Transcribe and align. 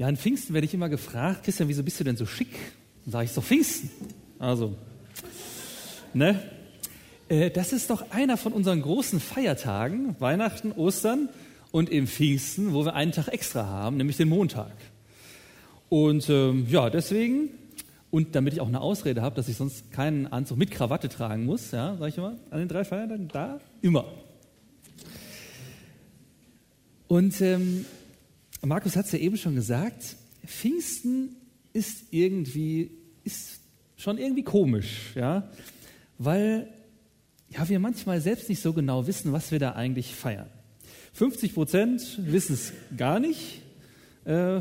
Ja, 0.00 0.06
an 0.06 0.16
Pfingsten 0.16 0.54
werde 0.54 0.64
ich 0.64 0.72
immer 0.72 0.88
gefragt, 0.88 1.44
Christian, 1.44 1.68
wieso 1.68 1.82
bist 1.82 2.00
du 2.00 2.04
denn 2.04 2.16
so 2.16 2.24
schick? 2.24 2.48
Dann 3.04 3.12
sage 3.12 3.26
ich, 3.26 3.32
so 3.32 3.42
Pfingsten. 3.42 3.90
Also, 4.38 4.74
ne? 6.14 6.40
Äh, 7.28 7.50
das 7.50 7.74
ist 7.74 7.90
doch 7.90 8.10
einer 8.10 8.38
von 8.38 8.54
unseren 8.54 8.80
großen 8.80 9.20
Feiertagen, 9.20 10.16
Weihnachten, 10.18 10.72
Ostern 10.72 11.28
und 11.70 11.90
im 11.90 12.06
Pfingsten, 12.06 12.72
wo 12.72 12.86
wir 12.86 12.94
einen 12.94 13.12
Tag 13.12 13.28
extra 13.28 13.66
haben, 13.66 13.98
nämlich 13.98 14.16
den 14.16 14.30
Montag. 14.30 14.72
Und 15.90 16.30
ähm, 16.30 16.66
ja, 16.70 16.88
deswegen, 16.88 17.50
und 18.10 18.34
damit 18.34 18.54
ich 18.54 18.62
auch 18.62 18.68
eine 18.68 18.80
Ausrede 18.80 19.20
habe, 19.20 19.36
dass 19.36 19.50
ich 19.50 19.56
sonst 19.58 19.92
keinen 19.92 20.26
Anzug 20.28 20.56
mit 20.56 20.70
Krawatte 20.70 21.10
tragen 21.10 21.44
muss, 21.44 21.72
ja, 21.72 21.98
sage 21.98 22.08
ich 22.08 22.16
immer, 22.16 22.38
an 22.48 22.58
den 22.60 22.68
drei 22.68 22.84
Feiertagen, 22.84 23.28
da 23.28 23.60
immer. 23.82 24.06
Und 27.06 27.38
ähm, 27.42 27.84
Markus 28.62 28.96
hat 28.96 29.06
es 29.06 29.12
ja 29.12 29.18
eben 29.18 29.36
schon 29.36 29.54
gesagt, 29.54 30.16
Pfingsten 30.44 31.36
ist 31.72 32.04
irgendwie, 32.10 32.90
ist 33.24 33.60
schon 33.96 34.18
irgendwie 34.18 34.42
komisch, 34.42 35.12
ja, 35.14 35.50
weil 36.18 36.68
ja, 37.48 37.68
wir 37.68 37.78
manchmal 37.78 38.20
selbst 38.20 38.48
nicht 38.48 38.60
so 38.60 38.72
genau 38.72 39.06
wissen, 39.06 39.32
was 39.32 39.50
wir 39.50 39.58
da 39.58 39.72
eigentlich 39.72 40.14
feiern. 40.14 40.48
50 41.14 41.54
Prozent 41.54 42.18
wissen 42.18 42.52
es 42.52 42.72
gar 42.96 43.18
nicht, 43.18 43.62
äh, 44.24 44.60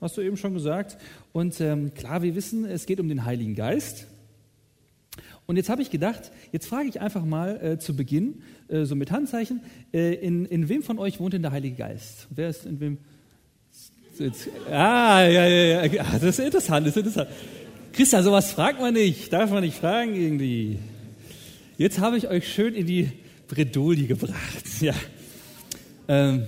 hast 0.00 0.16
du 0.16 0.20
eben 0.20 0.36
schon 0.36 0.52
gesagt. 0.54 0.98
Und 1.32 1.60
ähm, 1.60 1.94
klar, 1.94 2.22
wir 2.22 2.34
wissen, 2.34 2.64
es 2.64 2.84
geht 2.86 3.00
um 3.00 3.08
den 3.08 3.24
Heiligen 3.24 3.54
Geist. 3.54 4.06
Und 5.46 5.56
jetzt 5.56 5.68
habe 5.68 5.80
ich 5.80 5.90
gedacht, 5.90 6.32
jetzt 6.52 6.66
frage 6.66 6.88
ich 6.88 7.00
einfach 7.00 7.24
mal 7.24 7.62
äh, 7.64 7.78
zu 7.78 7.94
Beginn, 7.94 8.42
äh, 8.68 8.84
so 8.84 8.96
mit 8.96 9.12
Handzeichen, 9.12 9.62
äh, 9.92 10.14
in, 10.14 10.44
in 10.44 10.68
wem 10.68 10.82
von 10.82 10.98
euch 10.98 11.20
wohnt 11.20 11.32
denn 11.34 11.42
der 11.42 11.52
Heilige 11.52 11.76
Geist? 11.76 12.26
Wer 12.30 12.48
ist 12.50 12.66
in 12.66 12.80
wem? 12.80 12.98
Jetzt, 14.18 14.48
ah, 14.70 15.22
ja, 15.24 15.46
ja, 15.46 15.84
ja, 15.84 16.02
ah, 16.04 16.12
das 16.12 16.38
ist 16.38 16.38
interessant, 16.38 16.86
das 16.86 16.96
ist 16.96 17.04
interessant. 17.04 17.28
Christa, 17.92 18.22
sowas 18.22 18.50
fragt 18.50 18.80
man 18.80 18.94
nicht, 18.94 19.32
darf 19.32 19.50
man 19.50 19.62
nicht 19.62 19.76
fragen 19.76 20.14
irgendwie. 20.14 20.78
Jetzt 21.76 21.98
habe 21.98 22.16
ich 22.16 22.28
euch 22.28 22.50
schön 22.50 22.74
in 22.74 22.86
die 22.86 23.10
Bredouille 23.48 24.06
gebracht. 24.06 24.34
Ja. 24.80 24.94
Ähm, 26.08 26.46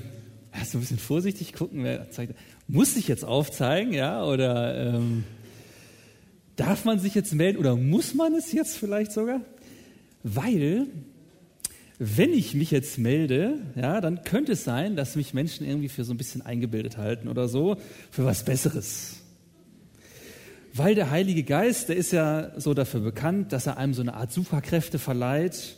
du 0.52 0.76
ein 0.76 0.80
bisschen 0.80 0.98
vorsichtig 0.98 1.54
gucken, 1.54 1.82
wer 1.82 2.10
zeigt. 2.10 2.34
Muss 2.68 2.96
ich 2.96 3.08
jetzt 3.08 3.24
aufzeigen, 3.24 3.94
ja? 3.94 4.22
Oder 4.22 4.94
ähm, 4.94 5.24
darf 6.56 6.84
man 6.84 6.98
sich 6.98 7.14
jetzt 7.14 7.32
melden 7.34 7.58
oder 7.58 7.74
muss 7.76 8.14
man 8.14 8.34
es 8.34 8.52
jetzt 8.52 8.76
vielleicht 8.76 9.12
sogar? 9.12 9.40
Weil 10.22 10.86
wenn 11.98 12.32
ich 12.32 12.54
mich 12.54 12.70
jetzt 12.70 12.98
melde, 12.98 13.58
ja, 13.74 14.00
dann 14.00 14.22
könnte 14.22 14.52
es 14.52 14.62
sein, 14.62 14.94
dass 14.94 15.16
mich 15.16 15.34
Menschen 15.34 15.66
irgendwie 15.66 15.88
für 15.88 16.04
so 16.04 16.14
ein 16.14 16.16
bisschen 16.16 16.42
eingebildet 16.42 16.96
halten 16.96 17.28
oder 17.28 17.48
so, 17.48 17.76
für 18.10 18.24
was 18.24 18.44
Besseres. 18.44 19.16
Weil 20.72 20.94
der 20.94 21.10
Heilige 21.10 21.42
Geist, 21.42 21.88
der 21.88 21.96
ist 21.96 22.12
ja 22.12 22.52
so 22.56 22.72
dafür 22.72 23.00
bekannt, 23.00 23.52
dass 23.52 23.66
er 23.66 23.78
einem 23.78 23.94
so 23.94 24.02
eine 24.02 24.14
Art 24.14 24.32
Superkräfte 24.32 25.00
verleiht, 25.00 25.76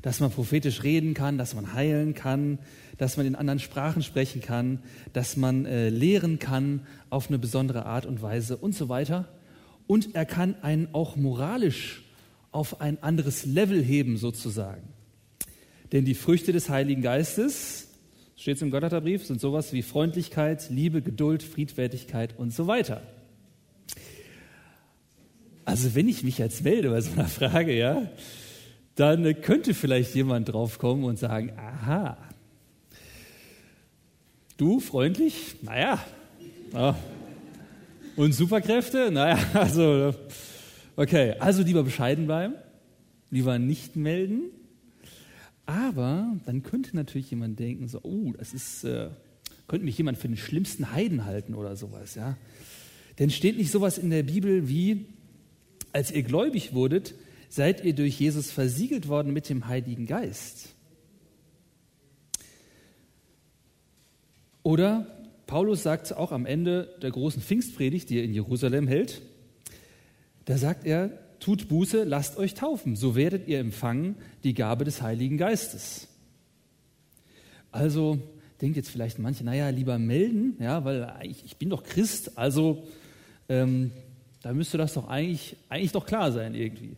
dass 0.00 0.20
man 0.20 0.30
prophetisch 0.30 0.82
reden 0.82 1.12
kann, 1.12 1.36
dass 1.36 1.54
man 1.54 1.74
heilen 1.74 2.14
kann, 2.14 2.58
dass 2.96 3.18
man 3.18 3.26
in 3.26 3.34
anderen 3.34 3.58
Sprachen 3.58 4.02
sprechen 4.02 4.40
kann, 4.40 4.78
dass 5.12 5.36
man 5.36 5.66
äh, 5.66 5.90
lehren 5.90 6.38
kann 6.38 6.86
auf 7.10 7.28
eine 7.28 7.38
besondere 7.38 7.84
Art 7.84 8.06
und 8.06 8.22
Weise 8.22 8.56
und 8.56 8.74
so 8.74 8.88
weiter. 8.88 9.28
Und 9.86 10.14
er 10.14 10.24
kann 10.24 10.54
einen 10.62 10.88
auch 10.94 11.16
moralisch 11.16 12.02
auf 12.50 12.80
ein 12.80 13.02
anderes 13.02 13.44
Level 13.44 13.82
heben 13.82 14.16
sozusagen. 14.16 14.89
Denn 15.92 16.04
die 16.04 16.14
Früchte 16.14 16.52
des 16.52 16.68
Heiligen 16.68 17.02
Geistes, 17.02 17.88
steht 18.36 18.56
es 18.56 18.62
im 18.62 18.70
Gotterbrief, 18.70 19.26
sind 19.26 19.40
sowas 19.40 19.72
wie 19.72 19.82
Freundlichkeit, 19.82 20.70
Liebe, 20.70 21.02
Geduld, 21.02 21.42
Friedfertigkeit 21.42 22.38
und 22.38 22.54
so 22.54 22.66
weiter. 22.66 23.02
Also 25.64 25.94
wenn 25.94 26.08
ich 26.08 26.22
mich 26.22 26.38
jetzt 26.38 26.64
melde 26.64 26.90
bei 26.90 27.00
so 27.00 27.12
einer 27.12 27.28
Frage, 27.28 27.76
ja, 27.76 28.08
dann 28.94 29.40
könnte 29.40 29.74
vielleicht 29.74 30.14
jemand 30.14 30.52
drauf 30.52 30.78
kommen 30.78 31.04
und 31.04 31.18
sagen, 31.18 31.52
aha, 31.56 32.16
du 34.56 34.80
freundlich, 34.80 35.56
naja, 35.62 36.04
ja. 36.72 36.96
und 38.16 38.32
Superkräfte, 38.32 39.10
naja, 39.10 39.38
also, 39.54 40.14
okay, 40.96 41.34
also 41.38 41.62
lieber 41.62 41.82
bescheiden 41.82 42.26
bleiben, 42.26 42.54
lieber 43.30 43.58
nicht 43.58 43.96
melden, 43.96 44.50
aber 45.70 46.36
dann 46.46 46.64
könnte 46.64 46.96
natürlich 46.96 47.30
jemand 47.30 47.60
denken, 47.60 47.86
so, 47.86 48.00
oh, 48.02 48.32
das 48.36 48.52
ist, 48.52 48.82
äh, 48.82 49.10
könnte 49.68 49.84
mich 49.84 49.96
jemand 49.96 50.18
für 50.18 50.26
den 50.26 50.36
schlimmsten 50.36 50.90
Heiden 50.90 51.24
halten 51.24 51.54
oder 51.54 51.76
sowas, 51.76 52.16
ja. 52.16 52.36
Denn 53.20 53.30
steht 53.30 53.56
nicht 53.56 53.70
sowas 53.70 53.96
in 53.96 54.10
der 54.10 54.24
Bibel 54.24 54.68
wie, 54.68 55.06
als 55.92 56.10
ihr 56.10 56.24
gläubig 56.24 56.74
wurdet, 56.74 57.14
seid 57.48 57.84
ihr 57.84 57.94
durch 57.94 58.18
Jesus 58.18 58.50
versiegelt 58.50 59.06
worden 59.06 59.32
mit 59.32 59.48
dem 59.48 59.68
Heiligen 59.68 60.06
Geist. 60.06 60.70
Oder 64.64 65.06
Paulus 65.46 65.84
sagt 65.84 66.16
auch 66.16 66.32
am 66.32 66.46
Ende 66.46 66.96
der 67.00 67.12
großen 67.12 67.42
Pfingstpredigt, 67.42 68.10
die 68.10 68.18
er 68.18 68.24
in 68.24 68.34
Jerusalem 68.34 68.88
hält, 68.88 69.22
da 70.46 70.58
sagt 70.58 70.84
er, 70.84 71.16
tut 71.40 71.68
Buße, 71.68 72.04
lasst 72.04 72.36
euch 72.36 72.54
taufen, 72.54 72.96
so 72.96 73.16
werdet 73.16 73.48
ihr 73.48 73.58
empfangen 73.58 74.14
die 74.44 74.54
Gabe 74.54 74.84
des 74.84 75.02
Heiligen 75.02 75.38
Geistes. 75.38 76.06
Also 77.72 78.18
denkt 78.60 78.76
jetzt 78.76 78.90
vielleicht 78.90 79.18
manche, 79.18 79.42
naja, 79.42 79.70
lieber 79.70 79.98
melden, 79.98 80.56
ja, 80.60 80.84
weil 80.84 81.12
ich, 81.22 81.44
ich 81.44 81.56
bin 81.56 81.70
doch 81.70 81.82
Christ, 81.82 82.36
also 82.36 82.86
ähm, 83.48 83.90
da 84.42 84.52
müsste 84.52 84.78
das 84.78 84.94
doch 84.94 85.08
eigentlich, 85.08 85.56
eigentlich 85.68 85.92
doch 85.92 86.06
klar 86.06 86.30
sein 86.32 86.54
irgendwie. 86.54 86.96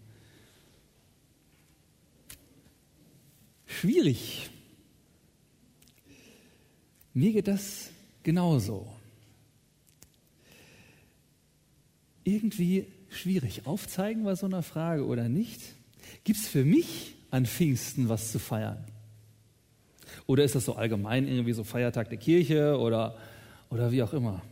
Schwierig. 3.66 4.50
Mir 7.14 7.32
geht 7.32 7.48
das 7.48 7.90
genauso. 8.22 8.86
Irgendwie 12.24 12.86
schwierig. 13.14 13.66
Aufzeigen 13.66 14.24
bei 14.24 14.34
so 14.34 14.46
einer 14.46 14.62
Frage 14.62 15.06
oder 15.06 15.28
nicht? 15.28 15.60
Gibt 16.24 16.38
es 16.38 16.48
für 16.48 16.64
mich 16.64 17.14
an 17.30 17.46
Pfingsten 17.46 18.08
was 18.08 18.32
zu 18.32 18.38
feiern? 18.38 18.84
Oder 20.26 20.44
ist 20.44 20.54
das 20.54 20.64
so 20.64 20.74
allgemein 20.74 21.26
irgendwie 21.26 21.52
so 21.52 21.64
Feiertag 21.64 22.08
der 22.08 22.18
Kirche 22.18 22.78
oder, 22.78 23.16
oder 23.70 23.90
wie 23.92 24.02
auch 24.02 24.12
immer? 24.12 24.42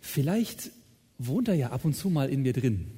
Vielleicht 0.00 0.70
wohnt 1.18 1.48
er 1.48 1.54
ja 1.54 1.70
ab 1.70 1.84
und 1.84 1.94
zu 1.94 2.10
mal 2.10 2.28
in 2.28 2.42
mir 2.42 2.52
drin. 2.52 2.90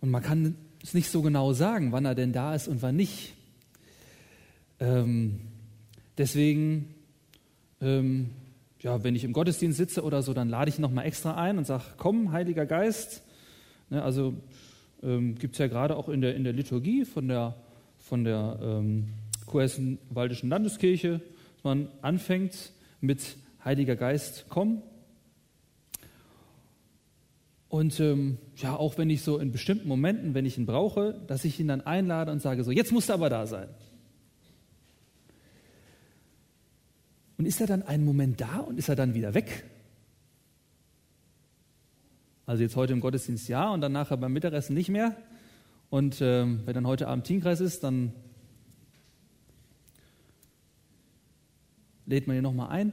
Und 0.00 0.10
man 0.10 0.22
kann 0.22 0.56
es 0.82 0.94
nicht 0.94 1.10
so 1.10 1.22
genau 1.22 1.52
sagen, 1.52 1.90
wann 1.90 2.04
er 2.04 2.14
denn 2.14 2.32
da 2.32 2.54
ist 2.54 2.68
und 2.68 2.82
wann 2.82 2.96
nicht. 2.96 3.34
Ähm, 4.78 5.40
deswegen 6.18 6.94
ähm, 7.80 8.30
ja, 8.86 9.02
wenn 9.02 9.16
ich 9.16 9.24
im 9.24 9.32
Gottesdienst 9.32 9.76
sitze 9.76 10.04
oder 10.04 10.22
so, 10.22 10.32
dann 10.32 10.48
lade 10.48 10.68
ich 10.68 10.78
ihn 10.78 10.82
nochmal 10.82 11.06
extra 11.06 11.34
ein 11.34 11.58
und 11.58 11.66
sage, 11.66 11.82
komm, 11.96 12.30
Heiliger 12.30 12.66
Geist. 12.66 13.20
Ne, 13.90 14.00
also 14.00 14.34
ähm, 15.02 15.34
gibt 15.34 15.54
es 15.54 15.58
ja 15.58 15.66
gerade 15.66 15.96
auch 15.96 16.08
in 16.08 16.20
der, 16.20 16.36
in 16.36 16.44
der 16.44 16.52
Liturgie 16.52 17.04
von 17.04 17.26
der, 17.26 17.56
von 17.98 18.22
der 18.22 18.60
ähm, 18.62 19.08
Kurhessen-Waldischen 19.46 20.48
Landeskirche, 20.48 21.20
dass 21.56 21.64
man 21.64 21.88
anfängt 22.00 22.70
mit 23.00 23.36
Heiliger 23.64 23.96
Geist, 23.96 24.46
komm. 24.48 24.82
Und 27.68 27.98
ähm, 27.98 28.38
ja, 28.54 28.76
auch 28.76 28.98
wenn 28.98 29.10
ich 29.10 29.22
so 29.22 29.38
in 29.38 29.50
bestimmten 29.50 29.88
Momenten, 29.88 30.34
wenn 30.34 30.46
ich 30.46 30.58
ihn 30.58 30.66
brauche, 30.66 31.20
dass 31.26 31.44
ich 31.44 31.58
ihn 31.58 31.66
dann 31.66 31.80
einlade 31.80 32.30
und 32.30 32.40
sage 32.40 32.62
so, 32.62 32.70
jetzt 32.70 32.92
musst 32.92 33.08
du 33.08 33.14
aber 33.14 33.30
da 33.30 33.48
sein. 33.48 33.66
Und 37.38 37.46
ist 37.46 37.60
er 37.60 37.66
dann 37.66 37.82
einen 37.82 38.04
Moment 38.04 38.40
da 38.40 38.58
und 38.58 38.78
ist 38.78 38.88
er 38.88 38.96
dann 38.96 39.14
wieder 39.14 39.34
weg? 39.34 39.64
Also 42.46 42.62
jetzt 42.62 42.76
heute 42.76 42.92
im 42.92 43.00
Gottesdienst 43.00 43.48
ja 43.48 43.70
und 43.70 43.80
dann 43.80 43.92
nachher 43.92 44.16
beim 44.16 44.32
Mittagessen 44.32 44.74
nicht 44.74 44.88
mehr. 44.88 45.16
Und 45.90 46.20
ähm, 46.20 46.62
wenn 46.64 46.74
dann 46.74 46.86
heute 46.86 47.08
Abend 47.08 47.26
Teamkreis 47.26 47.60
ist, 47.60 47.82
dann 47.82 48.12
lädt 52.06 52.26
man 52.26 52.36
ihn 52.36 52.42
nochmal 52.42 52.70
ein. 52.70 52.92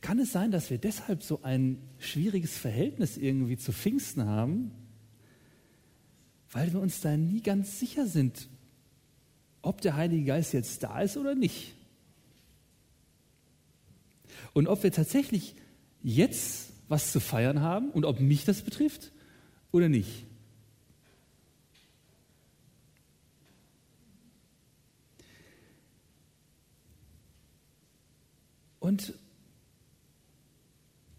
Kann 0.00 0.18
es 0.18 0.32
sein, 0.32 0.50
dass 0.50 0.70
wir 0.70 0.78
deshalb 0.78 1.22
so 1.22 1.42
ein 1.42 1.78
schwieriges 1.98 2.56
Verhältnis 2.56 3.16
irgendwie 3.16 3.56
zu 3.56 3.72
Pfingsten 3.72 4.24
haben, 4.24 4.72
weil 6.50 6.72
wir 6.72 6.80
uns 6.80 7.00
da 7.00 7.16
nie 7.16 7.42
ganz 7.42 7.78
sicher 7.78 8.06
sind, 8.06 8.48
ob 9.62 9.80
der 9.80 9.96
Heilige 9.96 10.24
Geist 10.24 10.52
jetzt 10.52 10.82
da 10.82 11.00
ist 11.00 11.16
oder 11.16 11.34
nicht. 11.34 11.74
Und 14.52 14.66
ob 14.66 14.82
wir 14.82 14.92
tatsächlich 14.92 15.54
jetzt 16.02 16.72
was 16.88 17.12
zu 17.12 17.20
feiern 17.20 17.60
haben 17.60 17.90
und 17.90 18.04
ob 18.04 18.20
mich 18.20 18.44
das 18.44 18.62
betrifft 18.62 19.12
oder 19.70 19.88
nicht. 19.88 20.26
Und 28.80 29.14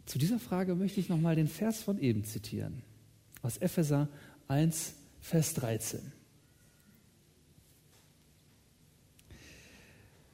zu 0.06 0.18
dieser 0.18 0.40
Frage 0.40 0.76
möchte 0.76 1.00
ich 1.00 1.08
nochmal 1.08 1.36
den 1.36 1.48
Vers 1.48 1.84
von 1.84 1.98
eben 2.00 2.26
zitieren, 2.26 2.82
aus 3.44 3.58
Epheser 3.58 4.10
1, 4.50 4.94
Vers 5.22 5.54
13. 5.54 6.21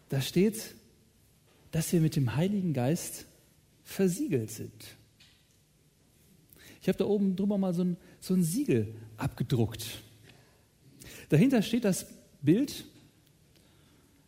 Da 0.10 0.22
steht, 0.22 0.76
dass 1.72 1.92
wir 1.92 2.02
mit 2.02 2.16
dem 2.16 2.36
Heiligen 2.36 2.74
Geist 2.74 3.26
versiegelt 3.84 4.52
sind. 4.52 4.98
Ich 6.82 6.88
habe 6.88 6.98
da 6.98 7.06
oben 7.06 7.36
drüber 7.36 7.58
mal 7.58 7.74
so 7.74 7.84
ein, 7.84 7.98
so 8.20 8.34
ein 8.34 8.44
Siegel 8.44 8.96
abgedruckt. 9.18 10.02
Dahinter 11.30 11.62
steht 11.62 11.84
das 11.84 12.08
Bild, 12.42 12.86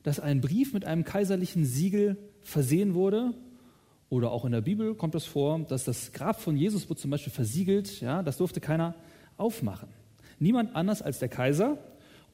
dass 0.03 0.19
ein 0.19 0.41
Brief 0.41 0.73
mit 0.73 0.85
einem 0.85 1.03
kaiserlichen 1.03 1.65
Siegel 1.65 2.17
versehen 2.41 2.93
wurde. 2.93 3.33
Oder 4.09 4.31
auch 4.31 4.43
in 4.43 4.51
der 4.51 4.61
Bibel 4.61 4.95
kommt 4.95 5.15
es 5.15 5.25
vor, 5.25 5.59
dass 5.59 5.85
das 5.85 6.11
Grab 6.11 6.41
von 6.41 6.57
Jesus 6.57 6.89
wurde 6.89 6.99
zum 6.99 7.11
Beispiel 7.11 7.31
versiegelt. 7.31 8.01
Ja, 8.01 8.23
das 8.23 8.37
durfte 8.37 8.59
keiner 8.59 8.95
aufmachen. 9.37 9.89
Niemand 10.39 10.75
anders 10.75 11.01
als 11.01 11.19
der 11.19 11.29
Kaiser 11.29 11.77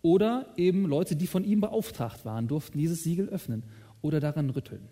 oder 0.06 0.54
eben 0.56 0.86
Leute, 0.86 1.16
die 1.16 1.26
von 1.26 1.44
ihm 1.44 1.62
beauftragt 1.62 2.26
waren, 2.26 2.48
durften 2.48 2.78
dieses 2.78 3.02
Siegel 3.02 3.28
öffnen 3.28 3.64
oder 4.04 4.20
daran 4.20 4.52
rütteln. 4.52 4.88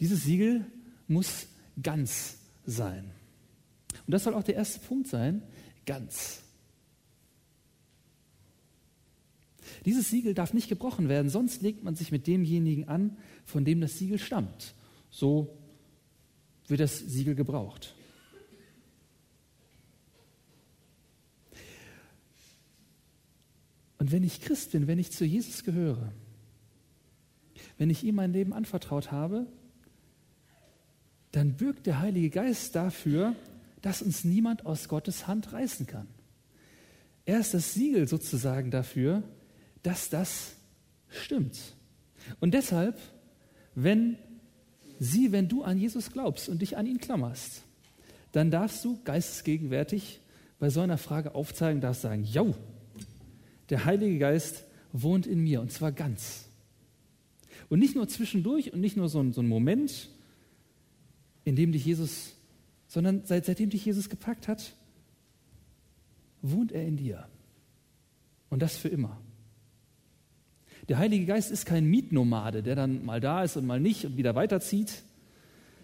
Dieses 0.00 0.24
Siegel 0.24 0.66
muss 1.06 1.46
ganz 1.80 2.38
sein. 2.66 3.04
Und 4.04 4.10
das 4.10 4.24
soll 4.24 4.34
auch 4.34 4.42
der 4.42 4.56
erste 4.56 4.80
Punkt 4.80 5.06
sein, 5.06 5.44
ganz. 5.86 6.42
Dieses 9.84 10.10
Siegel 10.10 10.34
darf 10.34 10.54
nicht 10.54 10.68
gebrochen 10.68 11.08
werden, 11.08 11.28
sonst 11.28 11.62
legt 11.62 11.84
man 11.84 11.94
sich 11.94 12.10
mit 12.10 12.26
demjenigen 12.26 12.88
an, 12.88 13.16
von 13.44 13.64
dem 13.64 13.80
das 13.80 13.96
Siegel 13.96 14.18
stammt. 14.18 14.74
So 15.08 15.56
wird 16.66 16.80
das 16.80 16.98
Siegel 16.98 17.36
gebraucht. 17.36 17.94
Und 24.04 24.12
wenn 24.12 24.22
ich 24.22 24.42
Christ 24.42 24.72
bin, 24.72 24.86
wenn 24.86 24.98
ich 24.98 25.12
zu 25.12 25.24
Jesus 25.24 25.64
gehöre, 25.64 26.12
wenn 27.78 27.88
ich 27.88 28.04
ihm 28.04 28.16
mein 28.16 28.34
Leben 28.34 28.52
anvertraut 28.52 29.10
habe, 29.10 29.46
dann 31.32 31.54
bürgt 31.54 31.86
der 31.86 32.00
Heilige 32.00 32.28
Geist 32.28 32.74
dafür, 32.74 33.34
dass 33.80 34.02
uns 34.02 34.22
niemand 34.22 34.66
aus 34.66 34.88
Gottes 34.88 35.26
Hand 35.26 35.54
reißen 35.54 35.86
kann. 35.86 36.06
Er 37.24 37.40
ist 37.40 37.54
das 37.54 37.72
Siegel 37.72 38.06
sozusagen 38.06 38.70
dafür, 38.70 39.22
dass 39.82 40.10
das 40.10 40.56
stimmt. 41.08 41.58
Und 42.40 42.52
deshalb, 42.52 42.98
wenn 43.74 44.18
sie, 45.00 45.32
wenn 45.32 45.48
du 45.48 45.62
an 45.62 45.78
Jesus 45.78 46.12
glaubst 46.12 46.50
und 46.50 46.60
dich 46.60 46.76
an 46.76 46.84
ihn 46.84 46.98
klammerst, 46.98 47.62
dann 48.32 48.50
darfst 48.50 48.84
du 48.84 49.02
geistesgegenwärtig 49.02 50.20
bei 50.58 50.68
so 50.68 50.82
einer 50.82 50.98
Frage 50.98 51.34
aufzeigen, 51.34 51.80
darfst 51.80 52.02
sagen, 52.02 52.24
ja, 52.24 52.44
der 53.70 53.84
Heilige 53.84 54.18
Geist 54.18 54.64
wohnt 54.92 55.26
in 55.26 55.40
mir 55.40 55.60
und 55.60 55.72
zwar 55.72 55.92
ganz. 55.92 56.46
Und 57.68 57.78
nicht 57.78 57.94
nur 57.94 58.08
zwischendurch 58.08 58.72
und 58.72 58.80
nicht 58.80 58.96
nur 58.96 59.08
so 59.08 59.20
ein, 59.20 59.32
so 59.32 59.40
ein 59.40 59.48
Moment, 59.48 60.08
in 61.44 61.56
dem 61.56 61.72
dich 61.72 61.84
Jesus, 61.84 62.34
sondern 62.88 63.22
seit, 63.24 63.44
seitdem 63.46 63.70
dich 63.70 63.84
Jesus 63.84 64.08
gepackt 64.08 64.48
hat, 64.48 64.74
wohnt 66.42 66.72
er 66.72 66.86
in 66.86 66.96
dir. 66.96 67.26
Und 68.50 68.60
das 68.60 68.76
für 68.76 68.88
immer. 68.88 69.20
Der 70.88 70.98
Heilige 70.98 71.24
Geist 71.24 71.50
ist 71.50 71.64
kein 71.64 71.86
Mietnomade, 71.86 72.62
der 72.62 72.76
dann 72.76 73.04
mal 73.04 73.20
da 73.20 73.42
ist 73.42 73.56
und 73.56 73.66
mal 73.66 73.80
nicht 73.80 74.04
und 74.04 74.16
wieder 74.16 74.34
weiterzieht, 74.34 75.02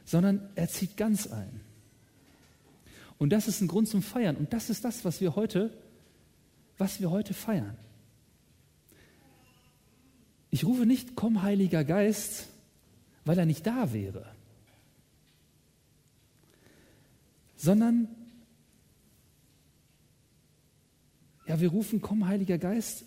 sondern 0.05 0.49
er 0.55 0.69
zieht 0.69 0.97
ganz 0.97 1.27
ein. 1.27 1.61
Und 3.17 3.31
das 3.31 3.49
ist 3.49 3.61
ein 3.61 3.69
Grund 3.69 3.89
zum 3.89 4.03
Feiern. 4.03 4.37
Und 4.37 4.53
das 4.53 4.71
ist 4.71 4.85
das, 4.85 5.05
was 5.05 5.21
wir 5.21 5.37
heute, 5.37 5.77
was 6.81 7.01
wir 7.01 7.11
heute 7.11 7.35
feiern. 7.35 7.77
Ich 10.51 10.65
rufe 10.65 10.87
nicht, 10.87 11.15
komm, 11.15 11.43
Heiliger 11.43 11.85
Geist, 11.85 12.49
weil 13.25 13.39
er 13.39 13.47
nicht 13.47 13.67
da 13.67 13.93
wäre, 13.93 14.27
sondern 17.57 18.09
ja, 21.47 21.61
wir 21.61 21.69
rufen, 21.69 22.01
komm, 22.01 22.27
Heiliger 22.27 22.59
Geist, 22.59 23.05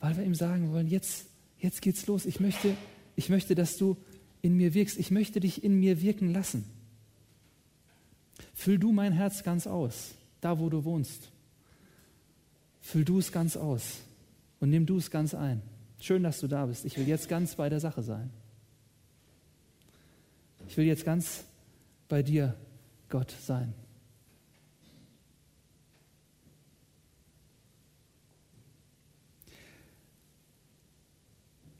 weil 0.00 0.16
wir 0.16 0.24
ihm 0.24 0.34
sagen 0.34 0.70
wollen, 0.72 0.86
jetzt, 0.86 1.26
jetzt 1.58 1.80
geht's 1.82 2.06
los. 2.06 2.26
Ich 2.26 2.40
möchte, 2.40 2.76
ich 3.16 3.30
möchte, 3.30 3.54
dass 3.54 3.78
du 3.78 3.96
in 4.42 4.56
mir 4.56 4.74
wirkst. 4.74 4.98
Ich 4.98 5.10
möchte 5.10 5.40
dich 5.40 5.64
in 5.64 5.80
mir 5.80 6.02
wirken 6.02 6.32
lassen. 6.32 6.64
Füll 8.54 8.78
du 8.78 8.92
mein 8.92 9.12
Herz 9.12 9.42
ganz 9.42 9.66
aus, 9.66 10.12
da 10.40 10.58
wo 10.58 10.68
du 10.68 10.84
wohnst. 10.84 11.30
Füll 12.90 13.04
du 13.04 13.20
es 13.20 13.30
ganz 13.30 13.56
aus 13.56 14.00
und 14.58 14.70
nimm 14.70 14.84
du 14.84 14.96
es 14.96 15.12
ganz 15.12 15.32
ein. 15.32 15.62
Schön, 16.00 16.24
dass 16.24 16.40
du 16.40 16.48
da 16.48 16.66
bist. 16.66 16.84
Ich 16.84 16.98
will 16.98 17.06
jetzt 17.06 17.28
ganz 17.28 17.54
bei 17.54 17.68
der 17.68 17.78
Sache 17.78 18.02
sein. 18.02 18.30
Ich 20.66 20.76
will 20.76 20.86
jetzt 20.86 21.04
ganz 21.04 21.44
bei 22.08 22.24
dir, 22.24 22.56
Gott, 23.08 23.32
sein. 23.42 23.74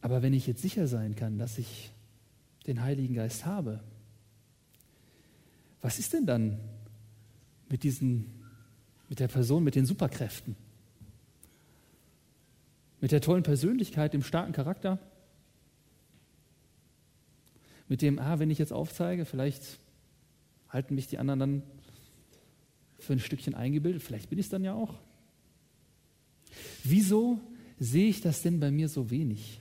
Aber 0.02 0.22
wenn 0.22 0.32
ich 0.32 0.46
jetzt 0.46 0.62
sicher 0.62 0.86
sein 0.86 1.16
kann, 1.16 1.38
dass 1.38 1.58
ich 1.58 1.90
den 2.68 2.82
Heiligen 2.82 3.14
Geist 3.14 3.46
habe, 3.46 3.80
was 5.82 5.98
ist 5.98 6.12
denn 6.12 6.26
dann 6.26 6.60
mit 7.68 7.82
diesen, 7.82 8.30
mit 9.08 9.18
der 9.18 9.26
Person, 9.26 9.64
mit 9.64 9.74
den 9.74 9.86
Superkräften? 9.86 10.69
Mit 13.00 13.12
der 13.12 13.20
tollen 13.20 13.42
Persönlichkeit, 13.42 14.12
dem 14.12 14.22
starken 14.22 14.52
Charakter? 14.52 14.98
Mit 17.88 18.02
dem, 18.02 18.18
ah, 18.18 18.38
wenn 18.38 18.50
ich 18.50 18.58
jetzt 18.58 18.72
aufzeige, 18.72 19.24
vielleicht 19.24 19.80
halten 20.68 20.94
mich 20.94 21.08
die 21.08 21.18
anderen 21.18 21.40
dann 21.40 21.62
für 22.98 23.14
ein 23.14 23.18
Stückchen 23.18 23.54
eingebildet, 23.54 24.02
vielleicht 24.02 24.30
bin 24.30 24.38
ich 24.38 24.46
es 24.46 24.50
dann 24.50 24.62
ja 24.62 24.74
auch. 24.74 24.94
Wieso 26.84 27.40
sehe 27.78 28.08
ich 28.08 28.20
das 28.20 28.42
denn 28.42 28.60
bei 28.60 28.70
mir 28.70 28.88
so 28.88 29.10
wenig? 29.10 29.60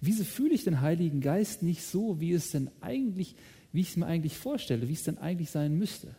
Wieso 0.00 0.24
fühle 0.24 0.54
ich 0.54 0.64
den 0.64 0.80
Heiligen 0.80 1.20
Geist 1.20 1.62
nicht 1.62 1.82
so, 1.82 2.20
wie 2.20 2.32
es 2.32 2.50
denn 2.50 2.70
eigentlich, 2.80 3.34
wie 3.72 3.82
ich 3.82 3.90
es 3.90 3.96
mir 3.96 4.06
eigentlich 4.06 4.38
vorstelle, 4.38 4.88
wie 4.88 4.94
es 4.94 5.02
denn 5.02 5.18
eigentlich 5.18 5.50
sein 5.50 5.76
müsste? 5.76 6.14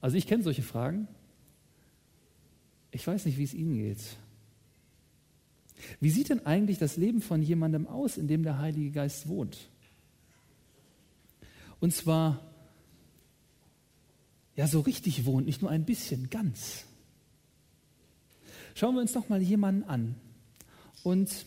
Also 0.00 0.16
ich 0.16 0.26
kenne 0.26 0.42
solche 0.42 0.62
Fragen. 0.62 1.08
Ich 2.90 3.06
weiß 3.06 3.26
nicht, 3.26 3.38
wie 3.38 3.44
es 3.44 3.54
Ihnen 3.54 3.76
geht. 3.76 3.98
Wie 6.00 6.10
sieht 6.10 6.30
denn 6.30 6.44
eigentlich 6.46 6.78
das 6.78 6.96
Leben 6.96 7.20
von 7.20 7.42
jemandem 7.42 7.86
aus, 7.86 8.16
in 8.16 8.28
dem 8.28 8.42
der 8.42 8.58
Heilige 8.58 8.90
Geist 8.90 9.28
wohnt? 9.28 9.68
Und 11.80 11.94
zwar, 11.94 12.40
ja, 14.56 14.66
so 14.66 14.80
richtig 14.80 15.24
wohnt, 15.24 15.46
nicht 15.46 15.62
nur 15.62 15.70
ein 15.70 15.84
bisschen, 15.84 16.30
ganz. 16.30 16.84
Schauen 18.74 18.94
wir 18.94 19.02
uns 19.02 19.12
doch 19.12 19.28
mal 19.28 19.40
jemanden 19.40 19.84
an. 19.84 20.16
Und 21.04 21.46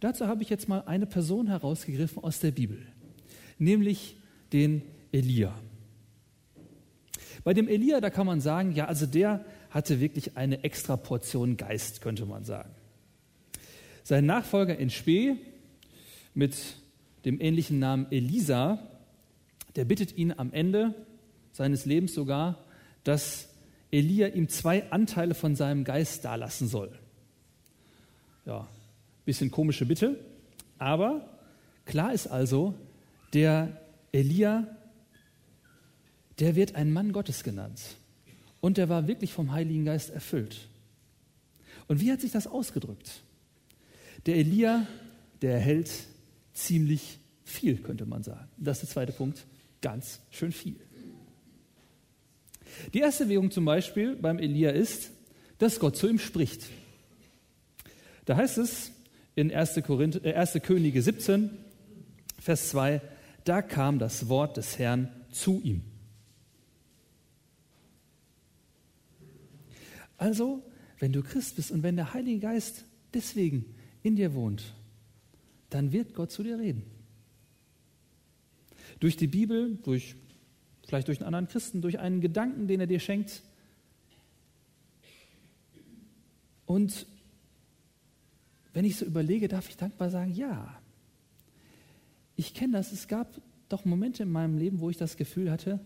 dazu 0.00 0.26
habe 0.26 0.42
ich 0.42 0.48
jetzt 0.48 0.68
mal 0.68 0.80
eine 0.82 1.06
Person 1.06 1.48
herausgegriffen 1.48 2.22
aus 2.22 2.40
der 2.40 2.52
Bibel, 2.52 2.86
nämlich 3.58 4.16
den 4.52 4.82
Elia. 5.12 5.58
Bei 7.44 7.54
dem 7.54 7.68
Elia, 7.68 8.00
da 8.00 8.10
kann 8.10 8.26
man 8.26 8.40
sagen, 8.40 8.72
ja, 8.72 8.86
also 8.86 9.06
der 9.06 9.44
hatte 9.70 10.00
wirklich 10.00 10.36
eine 10.36 10.64
extra 10.64 10.96
Portion 10.96 11.56
Geist, 11.56 12.00
könnte 12.00 12.26
man 12.26 12.44
sagen. 12.44 12.70
Sein 14.02 14.26
Nachfolger 14.26 14.78
in 14.78 14.90
Spee 14.90 15.36
mit 16.34 16.56
dem 17.24 17.40
ähnlichen 17.40 17.78
Namen 17.78 18.06
Elisa, 18.10 18.78
der 19.76 19.84
bittet 19.84 20.16
ihn 20.16 20.32
am 20.36 20.52
Ende 20.52 20.94
seines 21.52 21.84
Lebens 21.84 22.14
sogar, 22.14 22.64
dass 23.04 23.48
Elia 23.90 24.28
ihm 24.28 24.48
zwei 24.48 24.90
Anteile 24.90 25.34
von 25.34 25.56
seinem 25.56 25.84
Geist 25.84 26.24
dalassen 26.24 26.68
soll. 26.68 26.90
Ja, 28.46 28.66
bisschen 29.24 29.50
komische 29.50 29.84
Bitte, 29.84 30.18
aber 30.78 31.28
klar 31.84 32.12
ist 32.14 32.28
also, 32.28 32.74
der 33.34 33.80
Elia, 34.12 34.66
der 36.38 36.56
wird 36.56 36.74
ein 36.74 36.92
Mann 36.92 37.12
Gottes 37.12 37.42
genannt. 37.42 37.80
Und 38.60 38.76
der 38.76 38.88
war 38.88 39.06
wirklich 39.06 39.32
vom 39.32 39.52
Heiligen 39.52 39.84
Geist 39.84 40.10
erfüllt. 40.10 40.68
Und 41.86 42.00
wie 42.00 42.12
hat 42.12 42.20
sich 42.20 42.32
das 42.32 42.46
ausgedrückt? 42.46 43.22
Der 44.26 44.36
Elia, 44.36 44.86
der 45.42 45.54
erhält 45.54 45.90
ziemlich 46.52 47.18
viel, 47.44 47.78
könnte 47.78 48.04
man 48.04 48.22
sagen. 48.22 48.48
Das 48.56 48.78
ist 48.78 48.88
der 48.88 48.94
zweite 48.94 49.12
Punkt, 49.12 49.46
ganz 49.80 50.20
schön 50.30 50.52
viel. 50.52 50.76
Die 52.92 53.00
erste 53.00 53.24
Bewegung 53.24 53.50
zum 53.50 53.64
Beispiel 53.64 54.16
beim 54.16 54.38
Elia 54.38 54.70
ist, 54.70 55.10
dass 55.58 55.80
Gott 55.80 55.96
zu 55.96 56.08
ihm 56.08 56.18
spricht. 56.18 56.64
Da 58.24 58.36
heißt 58.36 58.58
es 58.58 58.92
in 59.34 59.52
1. 59.52 59.80
Korinth, 59.86 60.24
äh 60.24 60.34
1. 60.34 60.58
Könige 60.62 61.00
17, 61.00 61.50
Vers 62.40 62.70
2, 62.70 63.00
da 63.44 63.62
kam 63.62 63.98
das 63.98 64.28
Wort 64.28 64.56
des 64.56 64.78
Herrn 64.78 65.08
zu 65.32 65.60
ihm. 65.62 65.82
Also, 70.18 70.62
wenn 70.98 71.12
du 71.12 71.22
Christ 71.22 71.56
bist 71.56 71.70
und 71.70 71.82
wenn 71.82 71.96
der 71.96 72.12
Heilige 72.12 72.40
Geist 72.40 72.84
deswegen 73.14 73.74
in 74.02 74.16
dir 74.16 74.34
wohnt, 74.34 74.74
dann 75.70 75.92
wird 75.92 76.14
Gott 76.14 76.30
zu 76.30 76.42
dir 76.42 76.58
reden. 76.58 76.82
Durch 79.00 79.16
die 79.16 79.28
Bibel, 79.28 79.76
durch 79.76 80.16
vielleicht 80.88 81.08
durch 81.08 81.18
einen 81.18 81.26
anderen 81.26 81.48
Christen, 81.48 81.82
durch 81.82 81.98
einen 81.98 82.20
Gedanken, 82.20 82.66
den 82.66 82.80
er 82.80 82.86
dir 82.86 82.98
schenkt. 82.98 83.42
Und 86.64 87.06
wenn 88.72 88.86
ich 88.86 88.96
so 88.96 89.04
überlege, 89.04 89.48
darf 89.48 89.68
ich 89.68 89.76
dankbar 89.76 90.10
sagen, 90.10 90.32
ja, 90.32 90.80
ich 92.36 92.54
kenne 92.54 92.72
das. 92.72 92.92
Es 92.92 93.06
gab 93.06 93.40
doch 93.68 93.84
Momente 93.84 94.22
in 94.22 94.32
meinem 94.32 94.56
Leben, 94.56 94.80
wo 94.80 94.88
ich 94.88 94.96
das 94.96 95.16
Gefühl 95.16 95.50
hatte, 95.50 95.78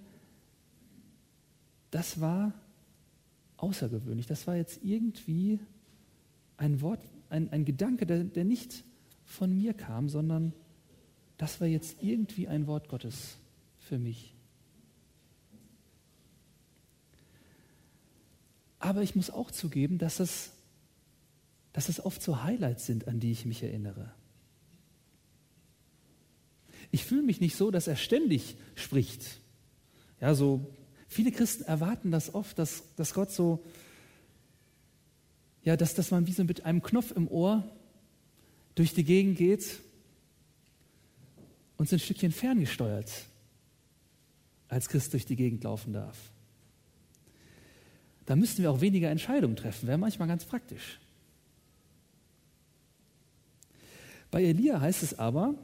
das 1.91 2.21
war 2.21 2.55
außergewöhnlich. 3.63 4.27
Das 4.27 4.47
war 4.47 4.57
jetzt 4.57 4.81
irgendwie 4.83 5.61
ein 6.57 6.81
Wort, 6.81 7.01
ein, 7.31 7.51
ein 7.51 7.65
Gedanke, 7.65 8.07
der, 8.07 8.25
der 8.25 8.45
nicht 8.45 8.85
von 9.25 9.57
mir 9.57 9.73
kam, 9.73 10.09
sondern 10.09 10.53
das 11.39 11.61
war 11.61 11.69
jetzt 11.69 12.03
irgendwie 12.03 12.49
ein 12.49 12.67
Wort 12.67 12.89
Gottes 12.89 13.37
für 13.79 13.99
mich. 13.99 14.35
Aber 18.79 19.03
ich 19.03 19.15
muss 19.15 19.31
auch 19.31 19.53
zugeben, 19.53 19.99
dass 19.99 20.19
es, 20.19 20.51
dass 21.73 21.89
es 21.89 22.05
oft 22.05 22.21
so 22.21 22.43
Highlights 22.43 22.85
sind, 22.85 23.07
an 23.07 23.21
die 23.21 23.31
ich 23.31 23.47
mich 23.47 23.63
erinnere. 23.63 24.13
Ich 26.91 27.05
fühle 27.05 27.23
mich 27.23 27.41
nicht 27.41 27.57
so, 27.57 27.71
dass 27.71 27.87
er 27.87 27.97
ständig 27.97 28.57
spricht. 28.75 29.39
Ja, 30.21 30.35
so 30.35 30.75
viele 31.13 31.33
Christen 31.33 31.65
erwarten 31.65 32.11
das 32.11 32.35
oft, 32.35 32.59
dass, 32.59 32.83
dass 32.97 33.15
Gott 33.15 33.31
so, 33.31 33.65
ja, 35.65 35.77
dass, 35.77 35.95
dass 35.95 36.11
man 36.11 36.27
wie 36.27 36.33
so 36.33 36.45
mit 36.45 36.65
einem 36.65 36.83
Knopf 36.83 37.13
im 37.13 37.29
Ohr 37.29 37.65
durch 38.75 38.95
die 38.95 39.05
Gegend 39.05 39.39
geht 39.39 39.81
und 41.77 41.89
so 41.89 41.97
ein 41.97 42.01
Stückchen 42.01 42.33
ferngesteuert 42.33 43.11
als 44.69 44.89
Christ 44.89 45.13
durch 45.13 45.27
die 45.27 45.37
Gegend 45.37 45.65
laufen 45.65 45.93
darf 45.93 46.33
da 48.27 48.37
müssten 48.37 48.63
wir 48.63 48.71
auch 48.71 48.81
weniger 48.81 49.11
Entscheidungen 49.11 49.57
treffen. 49.57 49.87
Wäre 49.87 49.99
manchmal 49.99 50.29
ganz 50.29 50.45
praktisch. 50.45 50.99
Bei 54.31 54.43
Elia 54.43 54.81
heißt 54.81 55.03
es 55.03 55.19
aber, 55.19 55.55